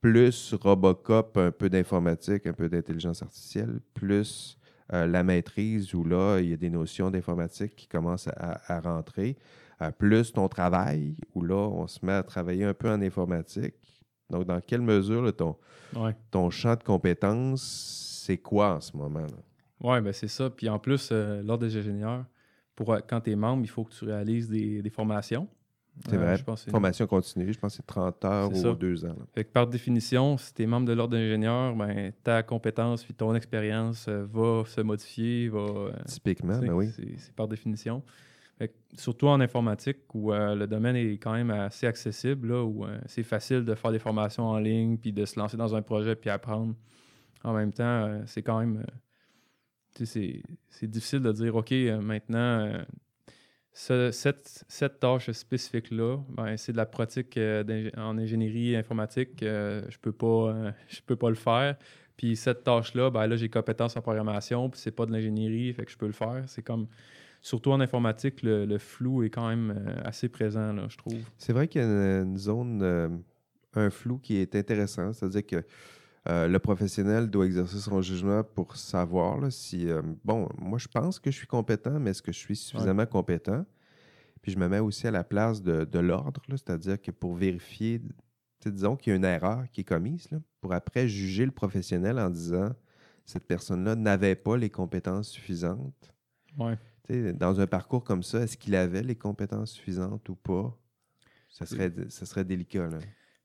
[0.00, 4.58] plus Robocop, un peu d'informatique, un peu d'intelligence artificielle, plus
[4.92, 9.36] euh, la maîtrise où là, il y a des notions d'informatique qui commencent à, rentrer,
[9.82, 13.74] euh, plus ton travail où là, on se met à travailler un peu en informatique.
[14.30, 15.56] Donc, dans quelle mesure ton,
[16.30, 19.26] ton champ de compétences c'est quoi en ce moment?
[19.80, 20.50] Oui, ben c'est ça.
[20.50, 22.26] Puis en plus, euh, l'ordre des ingénieurs,
[22.76, 25.48] pour, euh, quand tu es membre, il faut que tu réalises des, formations.
[26.06, 26.56] C'est euh, vrai.
[26.70, 29.16] Formation continue, je pense que c'est 30 heures ou 2 ans.
[29.34, 33.14] Fait que par définition, si tu es membre de l'ordre d'ingénieur, ben, ta compétence puis
[33.14, 35.48] ton expérience va se modifier.
[35.48, 36.90] Va, Typiquement, ben oui.
[37.18, 38.02] C'est par définition.
[38.94, 43.64] surtout en informatique, où le domaine est quand même assez accessible, là, où c'est facile
[43.64, 46.74] de faire des formations en ligne, puis de se lancer dans un projet, puis apprendre
[47.44, 48.78] en même temps, euh, c'est quand même.
[48.78, 52.00] Euh, c'est difficile de dire, OK, euh,
[53.78, 57.38] cette, cette, tâche spécifique-là, ben, c'est de la pratique
[57.96, 59.38] en ingénierie informatique.
[59.40, 61.76] je peux pas je peux pas le faire.
[62.16, 65.84] Puis cette tâche-là, ben, là, j'ai compétence en programmation, puis c'est pas de l'ingénierie, fait
[65.84, 66.42] que je peux le faire.
[66.46, 66.88] C'est comme.
[67.40, 71.20] Surtout en informatique, le, flou est quand même assez présent, là, je trouve.
[71.36, 73.22] C'est vrai qu'il y a une, zone,
[73.74, 75.12] un flou qui est intéressant.
[75.12, 75.64] C'est-à-dire que
[76.28, 81.18] euh, le professionnel doit exercer son jugement pour savoir si, euh, bon, moi je pense
[81.18, 83.64] que je suis compétent, mais est-ce que je suis suffisamment compétent?
[84.42, 88.02] Puis je me mets aussi à la place de, l'ordre, c'est-à-dire que pour vérifier,
[88.64, 90.28] disons qu'il y a une erreur qui est commise,
[90.60, 92.74] pour après juger le professionnel en disant
[93.24, 96.14] cette personne-là n'avait pas les compétences suffisantes.
[97.08, 100.76] Dans un parcours comme ça, est-ce qu'il avait les compétences suffisantes ou pas?
[101.48, 102.88] Ça serait, ça serait délicat.
[102.88, 102.98] Là.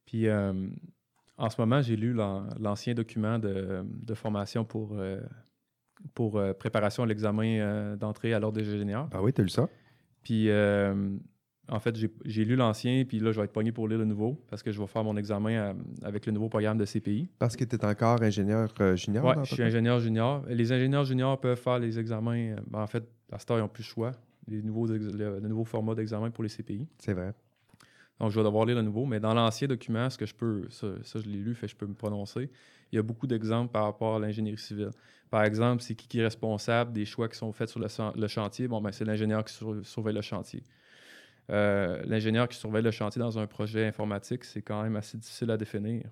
[0.05, 0.69] Puis, euh,
[1.37, 5.19] en ce moment, j'ai lu l'ancien document de, formation pour, euh,
[6.13, 9.09] pour euh, préparation à l'examen euh, d'entrée à l'ordre des ingénieurs.
[9.11, 9.67] Ah oui, tu as lu ça?
[10.21, 10.49] Puis,
[11.69, 14.41] en fait, j'ai lu l'ancien, puis là, je vais être pogné pour lire le nouveau
[14.49, 17.29] parce que je vais faire mon examen avec le nouveau programme de CPI.
[17.39, 19.25] Parce que tu es encore ingénieur junior?
[19.25, 20.43] Oui, je suis ingénieur junior.
[20.47, 22.55] Les ingénieurs juniors peuvent faire les examens.
[22.67, 24.11] Ben, en fait, à ce temps, ils n'ont plus le choix.
[24.47, 26.85] Les nouveaux le, le nouveau format d'examen pour les CPI.
[26.99, 27.33] C'est vrai.
[28.23, 29.05] Donc, je vais devoir lire le nouveau.
[29.05, 31.85] Mais dans l'ancien document, ce que je peux, ça, je l'ai lu, fait je peux
[31.85, 32.49] me prononcer.
[32.89, 34.91] Il y a beaucoup d'exemples par rapport à l'ingénierie civile.
[35.29, 38.69] Par exemple, c'est qui, qui est responsable des choix qui sont faits sur le, chantier?
[38.69, 40.63] Bon, ben, c'est l'ingénieur qui surveille le chantier.
[41.51, 45.51] Euh, l'ingénieur qui surveille le chantier dans un projet informatique, c'est quand même assez difficile
[45.51, 46.05] à définir.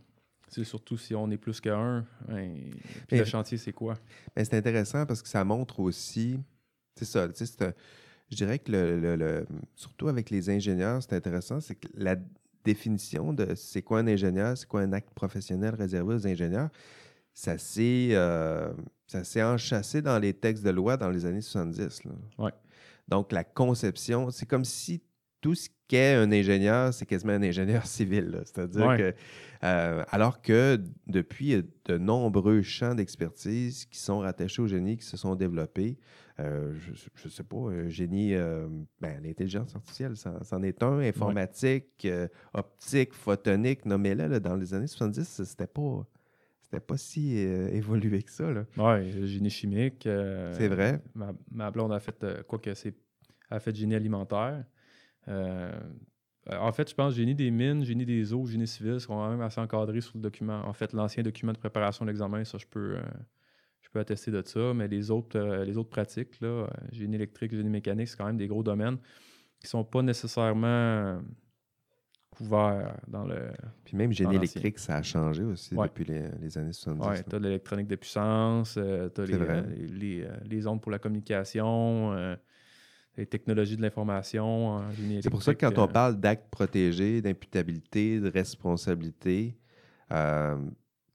[0.49, 2.05] C'est surtout si on est plus qu'un.
[2.27, 2.57] Ben,
[3.09, 3.93] le chantier, c'est quoi?
[4.35, 6.37] Ben, c'est intéressant parce que ça montre aussi.
[6.97, 7.73] C'est ça, c'est
[8.31, 12.15] je dirais que le, surtout avec les ingénieurs, c'est intéressant, c'est que la
[12.63, 16.69] définition de c'est quoi un ingénieur, c'est quoi un acte professionnel réservé aux ingénieurs,
[17.33, 18.71] ça s'est euh,
[19.37, 22.03] enchâssé dans les textes de loi dans les années 70.
[23.07, 25.01] Donc, la conception, c'est comme si
[25.41, 28.41] tout ce qu'est un ingénieur, c'est quasiment un ingénieur civil.
[28.45, 29.13] C'est-à-dire que,
[29.63, 35.17] euh, alors que depuis de nombreux champs d'expertise qui sont rattachés au génie, qui se
[35.17, 35.97] sont développés,
[36.41, 38.67] euh, je ne sais pas, génie, euh,
[38.99, 42.07] ben, l'intelligence artificielle, c'en est un, informatique,
[42.53, 46.05] optique, photonique, nommez-le, dans les années 70, c'était pas
[46.61, 48.47] c'était pas si évolué que ça.
[48.77, 50.03] Oui, génie chimique.
[50.03, 51.01] c'est vrai.
[51.13, 52.95] Ma, ma, blonde a fait, quoi que c'est,
[53.49, 54.63] a fait génie alimentaire.
[56.49, 59.29] Euh, en fait, je pense génie des mines, génie des eaux, génie civil seront quand
[59.29, 60.65] même assez encadrés sur le document.
[60.65, 63.01] En fait, l'ancien document de préparation de l'examen, ça, je peux, euh,
[63.91, 64.73] peux attester de ça.
[64.73, 68.37] Mais les autres, euh, les autres pratiques, là, génie électrique, génie mécanique, c'est quand même
[68.37, 68.97] des gros domaines
[69.59, 71.21] qui ne sont pas nécessairement
[72.31, 73.51] couverts dans le.
[73.83, 77.07] Puis même génie électrique, ça a changé aussi depuis les, années 70.
[77.07, 80.99] Oui, tu as de l'électronique de puissance, tu as les, les, les, ondes pour la
[80.99, 82.37] communication
[83.17, 84.81] les technologies de l'information
[85.21, 89.57] C'est pour ça que quand on euh, parle d'actes protégés, d'imputabilité, de responsabilité,
[90.11, 90.57] euh,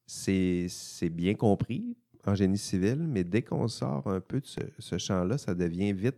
[0.06, 4.46] c'est bien compris en génie civil, mais dès qu'on sort un peu de
[4.78, 6.16] ce, champ-là, ça devient vite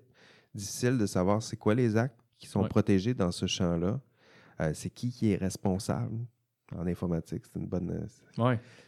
[0.55, 4.01] difficile de savoir c'est quoi les actes qui sont protégés dans ce champ-là.
[4.61, 6.19] Euh, c'est qui qui est responsable
[6.77, 7.45] en informatique?
[7.45, 8.07] C'est une bonne,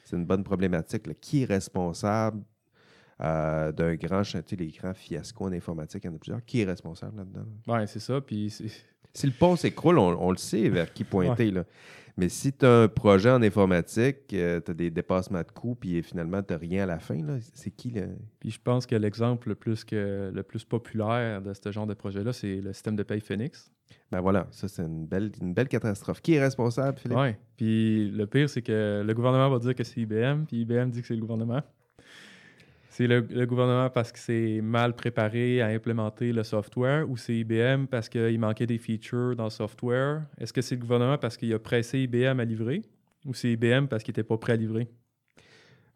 [0.04, 1.20] c'est une bonne problématique.
[1.20, 2.42] Qui est responsable
[3.20, 6.44] euh, d'un grand chantier, les grands fiascos en informatique, il y en a plusieurs.
[6.44, 7.46] Qui est responsable là-dedans?
[7.68, 8.20] Oui, c'est ça.
[8.20, 8.50] Puis
[9.12, 11.50] Si le pont s'écroule, on, on le sait vers qui pointer.
[11.50, 11.64] Là.
[12.16, 15.74] Mais si tu as un projet en informatique, euh, tu as des dépassements de coûts,
[15.74, 17.18] puis finalement, tu n'as rien à la fin,
[17.54, 18.08] c'est qui le.
[18.38, 21.94] Puis je pense que l'exemple le plus, que, le plus populaire de ce genre de
[21.94, 23.70] projet-là, c'est le système de paye Phoenix.
[24.12, 26.20] Ben voilà, ça, c'est une belle, une belle catastrophe.
[26.20, 27.18] Qui est responsable, Philippe?
[27.18, 27.30] Oui.
[27.56, 31.00] Puis le pire, c'est que le gouvernement va dire que c'est IBM, puis IBM dit
[31.00, 31.62] que c'est le gouvernement.
[32.90, 37.86] C'est le, gouvernement parce que c'est mal préparé à implémenter le software ou c'est IBM
[37.86, 40.26] parce qu'il manquait des features dans le software?
[40.38, 42.82] Est-ce que c'est le gouvernement parce qu'il a pressé IBM à livrer
[43.24, 44.88] ou c'est IBM parce qu'il n'était pas prêt à livrer?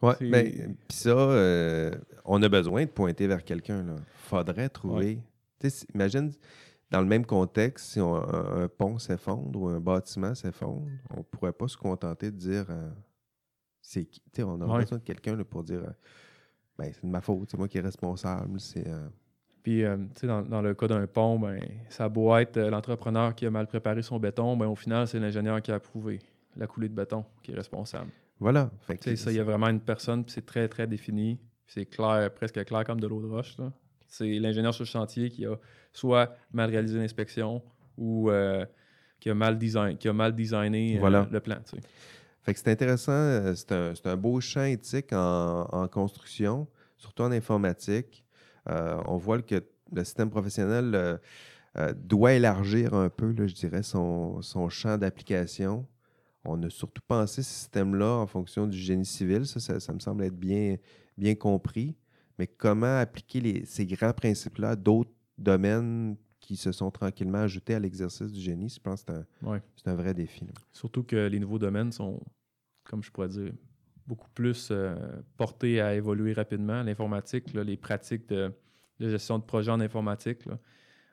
[0.02, 1.90] Oui, mais ben, puis ça, euh,
[2.24, 3.85] on a besoin de pointer vers quelqu'un.
[3.88, 5.18] Il faudrait trouver.
[5.94, 6.30] Imagine,
[6.92, 11.52] dans le même contexte, si un, pont s'effondre ou un bâtiment s'effondre, on ne pourrait
[11.52, 12.90] pas se contenter de dire euh,
[13.83, 14.07] c'est.
[14.38, 15.83] On a besoin de quelqu'un pour dire.
[15.83, 15.92] Euh,
[16.78, 18.58] ben, c'est de ma faute, c'est moi qui est responsable.
[18.60, 19.08] C'est, euh,
[19.62, 23.34] Puis, euh, tu sais, dans, le cas d'un pont, ben, ça doit être euh, l'entrepreneur
[23.34, 26.20] qui a mal préparé son béton, ben, au final, c'est l'ingénieur qui a approuvé
[26.56, 28.10] la coulée de béton qui est responsable.
[28.40, 28.70] Voilà.
[28.80, 31.38] Fait ça, il y a vraiment une personne, puis c'est très, très défini.
[31.66, 33.56] C'est clair, presque clair comme de l'eau de roche.
[34.06, 35.56] C'est l'ingénieur sur le chantier qui a
[35.92, 37.62] soit mal réalisé l'inspection
[37.96, 38.30] ou
[39.18, 41.56] qui, a mal design, qui a mal designé le plan.
[42.44, 48.22] Fait que c'est intéressant, euh, c'est un, beau champ éthique en, construction, surtout en informatique.
[48.68, 51.18] Euh, on voit que le système professionnel
[51.76, 55.87] euh, doit élargir un peu, je dirais, son, champ d'application.
[56.44, 59.46] On a surtout pensé ce système-là en fonction du génie civil.
[59.46, 60.76] Ça, ça, me semble être bien,
[61.16, 61.96] bien compris.
[62.38, 67.78] Mais comment appliquer ces grands principes-là à d'autres domaines qui se sont tranquillement ajoutés à
[67.78, 69.12] l'exercice du génie, je pense que
[69.76, 70.46] c'est un, vrai défi.
[70.72, 72.20] Surtout que les nouveaux domaines sont,
[72.85, 73.52] comme je pourrais dire,
[74.07, 74.94] beaucoup plus euh,
[75.38, 76.83] portés à évoluer rapidement.
[76.83, 78.52] L'informatique, les pratiques de,
[79.00, 80.42] gestion de projet en informatique,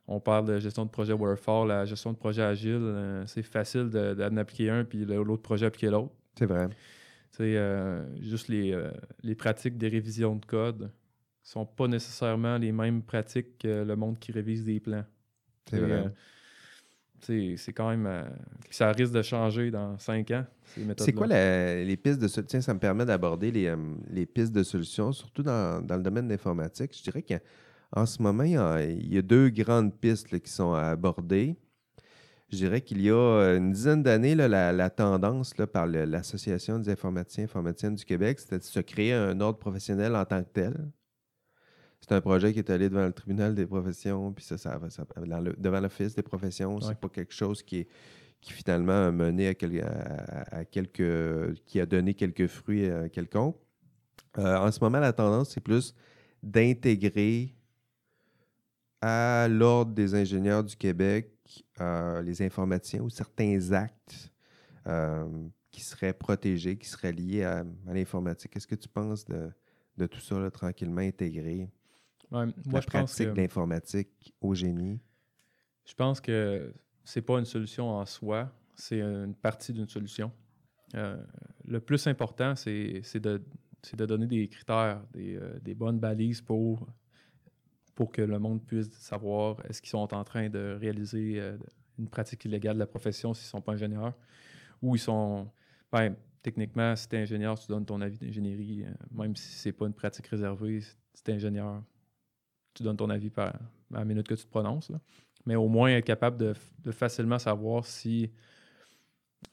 [0.05, 3.89] on parle de gestion de projet waterfall, la gestion de projet agile, euh, c'est facile
[3.89, 6.13] d'en appliquer un puis l'autre projet appliquer l'autre.
[6.37, 6.67] C'est vrai.
[7.31, 8.77] C'est euh, juste les,
[9.23, 10.91] les pratiques des révisions de code
[11.41, 15.05] sont pas nécessairement les mêmes pratiques que le monde qui révise des plans.
[15.69, 16.05] C'est vrai.
[17.29, 18.05] Euh, c'est quand même.
[18.05, 18.23] Euh,
[18.69, 20.45] ça risque de changer dans cinq ans,
[20.97, 22.61] C'est quoi les pistes de solutions?
[22.61, 26.95] Ça me permet d'aborder les, euh, pistes de solutions, surtout dans, le domaine de l'informatique.
[26.97, 31.55] Je dirais qu'en ce moment, il y, a, deux grandes pistes qui sont à aborder.
[32.49, 37.43] Je dirais qu'il y a une dizaine d'années, la, tendance là, par l'Association des informaticiens
[37.43, 40.91] et informaticiennes du Québec, c'était de se créer un ordre professionnel en tant que tel.
[42.01, 44.79] C'est un projet qui est allé devant le tribunal des professions, puis ça, ça,
[45.57, 46.81] devant l'office des professions.
[46.81, 47.87] C'est pas quelque chose qui est
[48.41, 53.55] qui finalement a mené à, quelques, qui a donné quelques fruits à quelconque.
[54.37, 55.93] Euh, en ce moment, la tendance, c'est plus
[56.41, 57.55] d'intégrer
[58.99, 61.29] à l'Ordre des ingénieurs du Québec
[61.79, 64.31] euh, les informaticiens ou certains actes
[64.87, 65.27] euh,
[65.69, 68.51] qui seraient protégés, qui seraient liés à, l'informatique.
[68.51, 69.51] Qu'est-ce que tu penses de,
[69.97, 71.69] de tout ça, tranquillement intégré?
[72.31, 74.99] Moi, la je pratique pense d'informatique au génie?
[75.85, 80.31] Je pense que c'est pas une solution en soi, c'est une partie d'une solution.
[80.95, 81.17] Euh,
[81.65, 83.41] le plus important, c'est de,
[83.93, 86.87] de, donner des critères, des, euh, des, bonnes balises pour,
[87.95, 91.57] pour que le monde puisse savoir est-ce qu'ils sont en train de réaliser euh,
[91.99, 94.13] une pratique illégale de la profession s'ils ne sont pas ingénieurs
[94.81, 95.49] ou ils sont.
[95.91, 99.73] Ben, techniquement, si tu es ingénieur, tu donnes ton avis d'ingénierie, même si ce n'est
[99.73, 101.83] pas une pratique réservée, si tu es ingénieur,
[102.73, 103.47] tu donnes ton avis par,
[103.93, 104.91] à la minute que tu te prononces.
[105.45, 108.31] Mais au moins être capable de, facilement savoir si,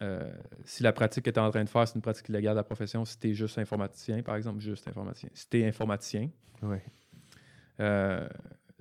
[0.02, 0.30] euh,
[0.64, 2.58] si la pratique que tu es en train de faire, c'est une pratique illégale de
[2.58, 5.30] la profession, si tu es juste informaticien, par exemple, juste informaticien.
[5.32, 6.30] Si tu es informaticien,
[7.80, 8.28] euh,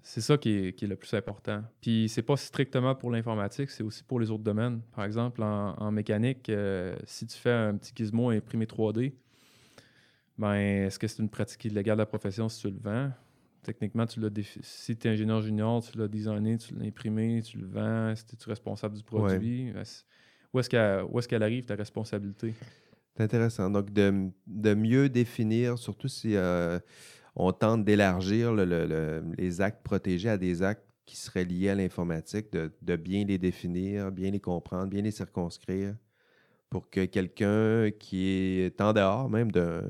[0.04, 1.64] c'est ça qui est, le plus important.
[1.82, 4.82] Puis c'est pas strictement pour l'informatique, c'est aussi pour les autres domaines.
[4.96, 9.14] Par exemple, en, mécanique, euh, si tu fais un petit gizmo imprimé 3D,
[10.38, 13.12] ben, est-ce que c'est une pratique illégale de la profession si tu le vends?
[13.68, 14.30] Techniquement, tu l'as
[14.62, 18.26] si tu es ingénieur junior, tu l'as designé, tu l'as imprimé, tu le vends, si
[18.26, 19.74] tu es responsable du produit,
[20.54, 22.54] où est-ce qu'elle est arrive, ta responsabilité?
[23.16, 23.70] C'est intéressant.
[23.70, 26.80] Donc, de, mieux définir, surtout si euh,
[27.36, 32.96] on tente d'élargir les actes protégés à des actes qui seraient liés à l'informatique, de,
[32.96, 35.96] bien les définir, bien les comprendre, bien les circonscrire
[36.70, 39.84] pour que quelqu'un qui est en dehors même de,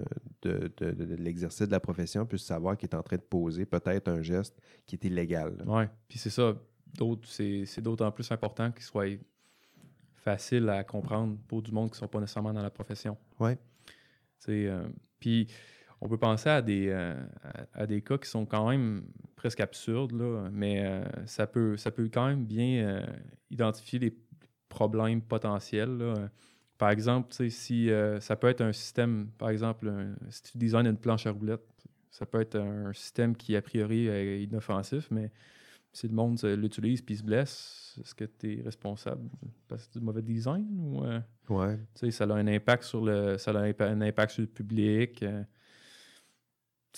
[0.43, 4.21] de, l'exercice de la profession puisse savoir qu'il est en train de poser peut-être un
[4.21, 5.63] geste qui est illégal.
[5.65, 6.55] Oui, puis c'est ça.
[7.23, 9.19] C'est d'autant plus important qu'il soit
[10.15, 13.17] facile à comprendre pour du monde qui ne sont pas nécessairement dans la profession.
[13.39, 13.51] Oui.
[14.49, 14.87] Euh,
[15.19, 15.47] puis
[15.99, 17.15] on peut penser à des, euh,
[17.73, 19.03] à, des cas qui sont quand même
[19.35, 23.05] presque absurdes, là, mais euh, ça, peut, ça peut quand même bien
[23.49, 24.17] identifier les
[24.69, 25.97] problèmes potentiels.
[25.97, 26.29] là.
[26.77, 29.91] Par exemple, si ça peut être un système, par exemple,
[30.29, 31.65] si tu designes une planche à roulettes,
[32.11, 35.31] ça peut être un système qui, a priori, est inoffensif, mais
[35.91, 39.27] si le monde l'utilise puis se blesse, est-ce que tu es responsable?
[39.67, 41.01] Parce que c'est du mauvais design ou
[41.57, 41.77] ouais.
[41.95, 45.23] tu sais, ça a un impact sur le ça a un impact sur le public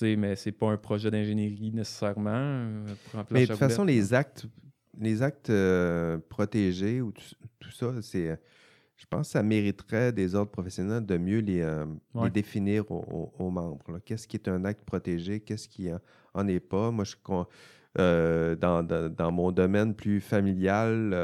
[0.02, 2.32] mais c'est pas un projet d'ingénierie nécessairement.
[2.34, 2.86] Euh,
[3.32, 4.46] mais de toute façon, les actes,
[4.98, 8.40] les actes euh, protégés ou tout, ça, c'est.
[9.00, 11.86] Je pense que ça mériterait des ordres professionnels de mieux les, euh,
[12.34, 14.00] définir aux, membres.
[14.04, 15.90] Qu'est-ce qui est un acte protégé, qu'est-ce qui
[16.34, 16.92] en est pas?
[16.92, 17.16] Moi, je,
[18.56, 21.16] dans, dans, mon domaine plus familial,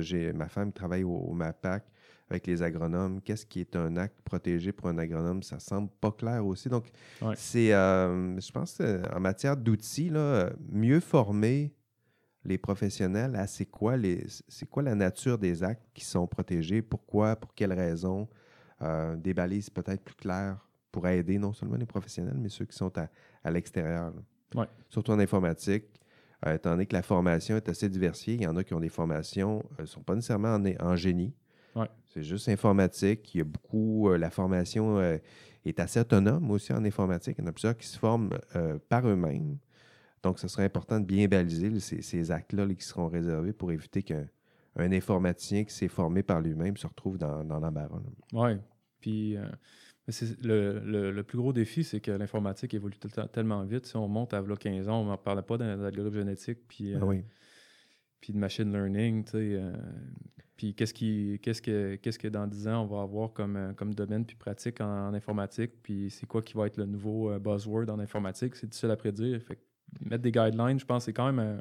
[0.00, 1.84] j'ai ma femme travaille au MAPAC
[2.28, 3.20] avec les agronomes.
[3.20, 5.42] Qu'est-ce qui est un acte protégé pour un agronome?
[5.42, 6.68] Ça semble pas clair aussi.
[6.68, 6.90] Donc,
[7.36, 10.10] c'est, euh, je pense, en matière d'outils,
[10.70, 11.72] mieux former
[12.44, 16.82] les professionnels à c'est quoi, les, c'est quoi la nature des actes qui sont protégés,
[16.82, 18.28] pourquoi, pour quelles raisons,
[18.82, 20.58] euh, des balises peut-être plus claires
[20.92, 24.12] pour aider non seulement les professionnels, mais ceux qui sont à, l'extérieur.
[24.88, 25.86] Surtout en informatique.
[26.46, 28.80] Euh, étant donné que la formation est assez diversifiée, il y en a qui ont
[28.80, 31.34] des formations, ne sont pas nécessairement en génie,
[32.12, 33.34] c'est juste informatique.
[33.34, 34.08] Il y a beaucoup.
[34.08, 35.18] Euh, la formation euh,
[35.64, 37.36] est assez autonome aussi en informatique.
[37.38, 39.58] Il y en a plusieurs qui se forment euh, par eux-mêmes.
[40.24, 44.26] Donc, ce serait important de bien baliser ces, actes-là qui seront réservés pour éviter qu'un
[44.76, 48.00] informaticien qui s'est formé par lui-même se retrouve dans, dans l'embarras.
[48.32, 48.52] Oui.
[49.00, 49.36] Puis.
[50.42, 52.96] le, plus gros défi, c'est que l'informatique évolue
[53.32, 53.86] tellement vite.
[53.86, 57.00] Si on monte à 15 ans, on ne parlait pas d'algorithme génétique puis, ah
[58.20, 59.24] puis de machine learning.
[60.56, 63.72] Puis qu'est-ce qui qu'est-ce que qu'est-ce que dans 10 ans on va avoir comme, euh,
[63.72, 67.38] comme domaine puis pratique en, informatique, puis c'est quoi qui va être le nouveau euh,
[67.38, 69.42] buzzword en informatique, c'est difficile à prédire.
[69.42, 69.58] Fait
[70.00, 71.60] mettre des guidelines, je pense que c'est quand même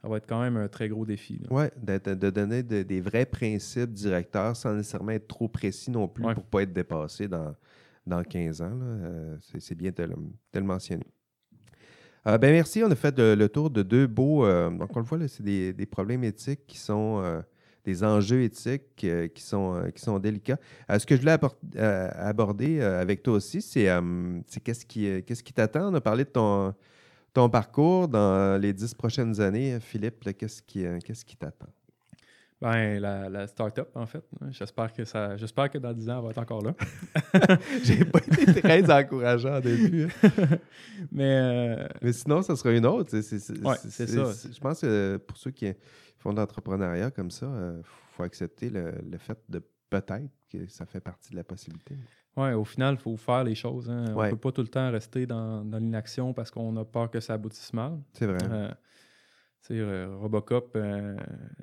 [0.00, 1.40] ça va être quand même un très gros défi.
[1.50, 6.30] Oui, de, donner des vrais principes directeurs sans nécessairement être trop précis non plus pour
[6.30, 7.52] ne pas être dépassé dans,
[8.06, 8.78] dans 15 ans.
[8.80, 10.08] Euh, c'est bien de,
[10.54, 11.06] le mentionner.
[12.24, 14.46] ben merci, on a fait le tour de deux beaux.
[14.70, 17.42] donc, on le voit, c'est des, des, problèmes éthiques qui sont
[17.88, 20.58] des enjeux éthiques euh, qui, sont, euh, qui sont délicats.
[20.90, 21.38] Euh, ce que je voulais
[21.78, 23.88] aborder avec toi aussi, c'est
[24.62, 25.90] qu'est-ce qui qu'est-ce qui t'attend?
[25.90, 26.74] On a parlé de ton,
[27.32, 29.78] ton parcours dans les dix prochaines années.
[29.80, 31.68] Philippe, qu'est-ce qui qu'est-ce qui t'attend?
[32.60, 34.24] Ben, la, la start-up, en fait.
[34.50, 35.36] J'espère que ça.
[35.36, 36.74] J'espère que dans dix ans, on va être encore là.
[37.84, 40.08] J'ai pas été très encourageant au début.
[41.12, 43.10] Mais, Mais sinon, ça sera une autre.
[43.20, 43.76] C'est ça.
[43.76, 45.72] Je pense que pour ceux qui,
[46.18, 50.84] font de l'entrepreneuriat comme ça, il euh, faut accepter le, fait de peut-être que ça
[50.84, 51.94] fait partie de la possibilité.
[52.38, 53.90] Oui, au final, il faut faire les choses.
[53.90, 54.04] Hein.
[54.14, 57.18] On ne peut pas tout le temps rester dans, l'inaction parce qu'on a peur que
[57.18, 57.98] ça aboutisse mal.
[58.12, 58.38] C'est vrai.
[58.48, 58.70] Euh,
[59.72, 61.16] euh Robocop, euh,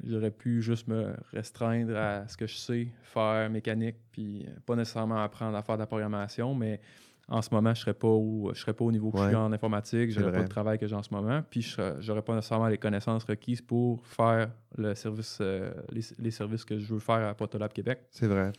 [0.03, 5.23] j'aurais pu juste me restreindre à ce que je sais faire mécanique, puis pas nécessairement
[5.23, 6.82] apprendre à faire de la programmation, mais
[7.30, 9.28] en ce moment, je ne serais, pas au, je serais pas au niveau que je
[9.28, 12.05] suis en informatique, je n'aurais pas le travail que j'ai en ce moment, puis je
[12.05, 15.41] n'aurais pas nécessairement les connaissances requises pour faire le service,
[16.19, 18.01] les, services que je veux faire à Protolab Québec.
[18.11, 18.51] C'est vrai.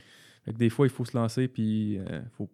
[0.52, 2.48] Des fois, il faut se lancer, puis euh, faut...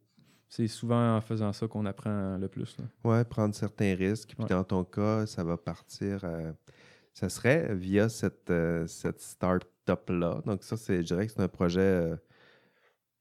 [0.49, 2.77] c'est souvent en faisant ça qu'on apprend le plus.
[3.05, 4.35] Oui, prendre certains risques.
[4.37, 6.21] Puis dans ton cas, ça va partir.
[6.25, 6.53] Euh,
[7.13, 8.53] ça serait via cette,
[8.87, 10.43] cette start-up-là.
[10.47, 12.17] Donc, ça, je dirais que c'est un projet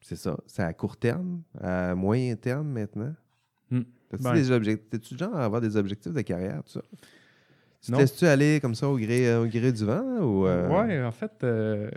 [0.01, 0.37] c'est ça.
[0.47, 3.13] C'est à court terme, à moyen terme maintenant?
[3.69, 3.83] Hmm.
[4.09, 4.33] T'as-tu ben.
[4.33, 4.89] des objectifs?
[4.89, 6.81] T'es-tu genre à avoir des objectifs de carrière, tout ça?
[7.83, 10.19] Tu laisses-tu aller comme ça au gré, euh, au gré du vent?
[10.19, 10.69] Ou euh?
[10.69, 11.89] Ouais, en fait, euh,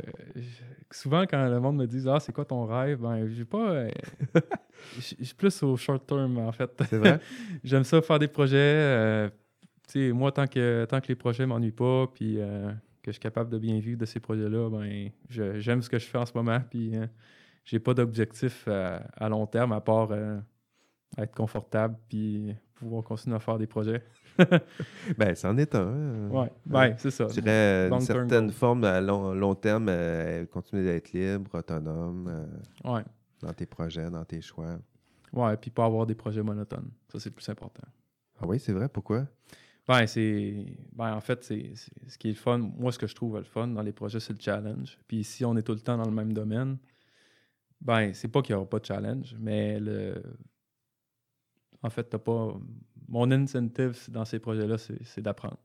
[0.91, 3.01] souvent quand le monde me dit Ah, c'est quoi ton rêve?
[3.01, 3.87] Ben, j'ai pas.
[4.97, 6.71] Je suis plus au short term, en fait.
[6.89, 7.21] C'est vrai?
[7.65, 9.31] J'aime ça faire des projets.
[9.89, 12.39] tu sais, moi, tant que, tant que les projets m'ennuient pas, puis
[13.03, 16.07] que je suis capable de bien vivre de ces projets-là, ben, j'aime ce que je
[16.07, 16.93] fais en ce moment, puis
[17.65, 20.39] j'ai pas d'objectif euh, à long terme à part euh,
[21.17, 24.03] être confortable puis pouvoir continuer à faire des projets.
[25.19, 25.89] ben, c'en est un.
[25.89, 26.29] Hein.
[26.31, 27.27] Oui, ouais, c'est ça.
[27.27, 32.49] Dirais une certaine forme à long, terme, euh, continuer d'être libre, autonome
[32.83, 34.79] dans tes projets, dans tes choix.
[35.33, 36.91] Oui, puis pas avoir des projets monotones.
[37.13, 37.87] Ça, c'est le plus important.
[38.41, 38.89] Ah oui, c'est vrai.
[38.89, 39.27] Pourquoi?
[39.87, 40.67] Ben, c'est.
[40.93, 42.59] Ben, en fait, c'est ce qui est le fun.
[42.59, 44.99] Moi, ce que je trouve le fun dans les projets, c'est le challenge.
[45.07, 46.79] Puis si on est tout le temps dans le même domaine,
[47.81, 50.23] ben, c'est pas qu'il n'y aura pas de challenge, mais le...
[51.83, 52.55] en fait, t'as pas.
[53.09, 55.59] Mon incentive dans ces projets-là, c'est d'apprendre.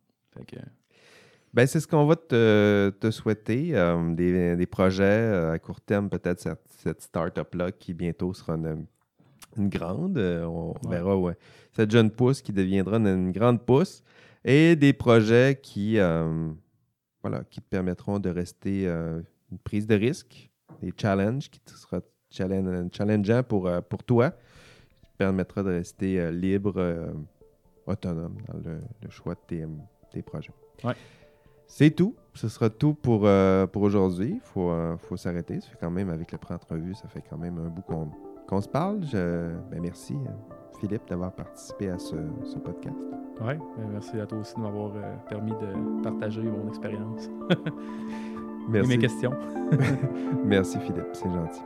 [1.53, 3.75] Ben, c'est ce qu'on va te, te souhaiter.
[3.75, 8.53] Euh, des, des, projets euh, à court terme, peut-être cette, cette start-up-là qui bientôt sera
[8.53, 8.85] une,
[9.57, 11.35] une grande, euh, on verra, ouais.
[11.73, 14.03] Cette jeune pousse qui deviendra une, grande pousse.
[14.45, 16.49] Et des projets qui, euh,
[17.21, 20.49] voilà, qui te permettront de rester une prise de risque,
[20.81, 21.99] des challenges qui te sera
[22.31, 24.33] challengeant pour, pour toi,
[25.19, 27.13] permettra de rester libre,
[27.85, 29.65] autonome dans le, choix de tes,
[30.11, 30.53] tes projets.
[30.83, 30.95] Ouais.
[31.69, 32.15] C'est tout.
[32.33, 34.33] Ce sera tout pour, euh, pour aujourd'hui.
[34.33, 35.61] Il faut, euh, faut s'arrêter.
[35.61, 37.83] Ça fait quand même, avec le pré-entrevue, ça fait quand même un bout
[38.47, 39.03] qu'on se parle.
[39.05, 42.97] Je, ben merci, euh, Philippe, d'avoir participé à ce, ce podcast.
[43.41, 44.93] Oui, ben merci à toi aussi de m'avoir
[45.29, 47.29] permis de partager mon expérience.
[48.67, 48.91] merci.
[48.91, 49.33] Et mes questions.
[50.43, 51.09] merci, Philippe.
[51.13, 51.61] C'est gentil.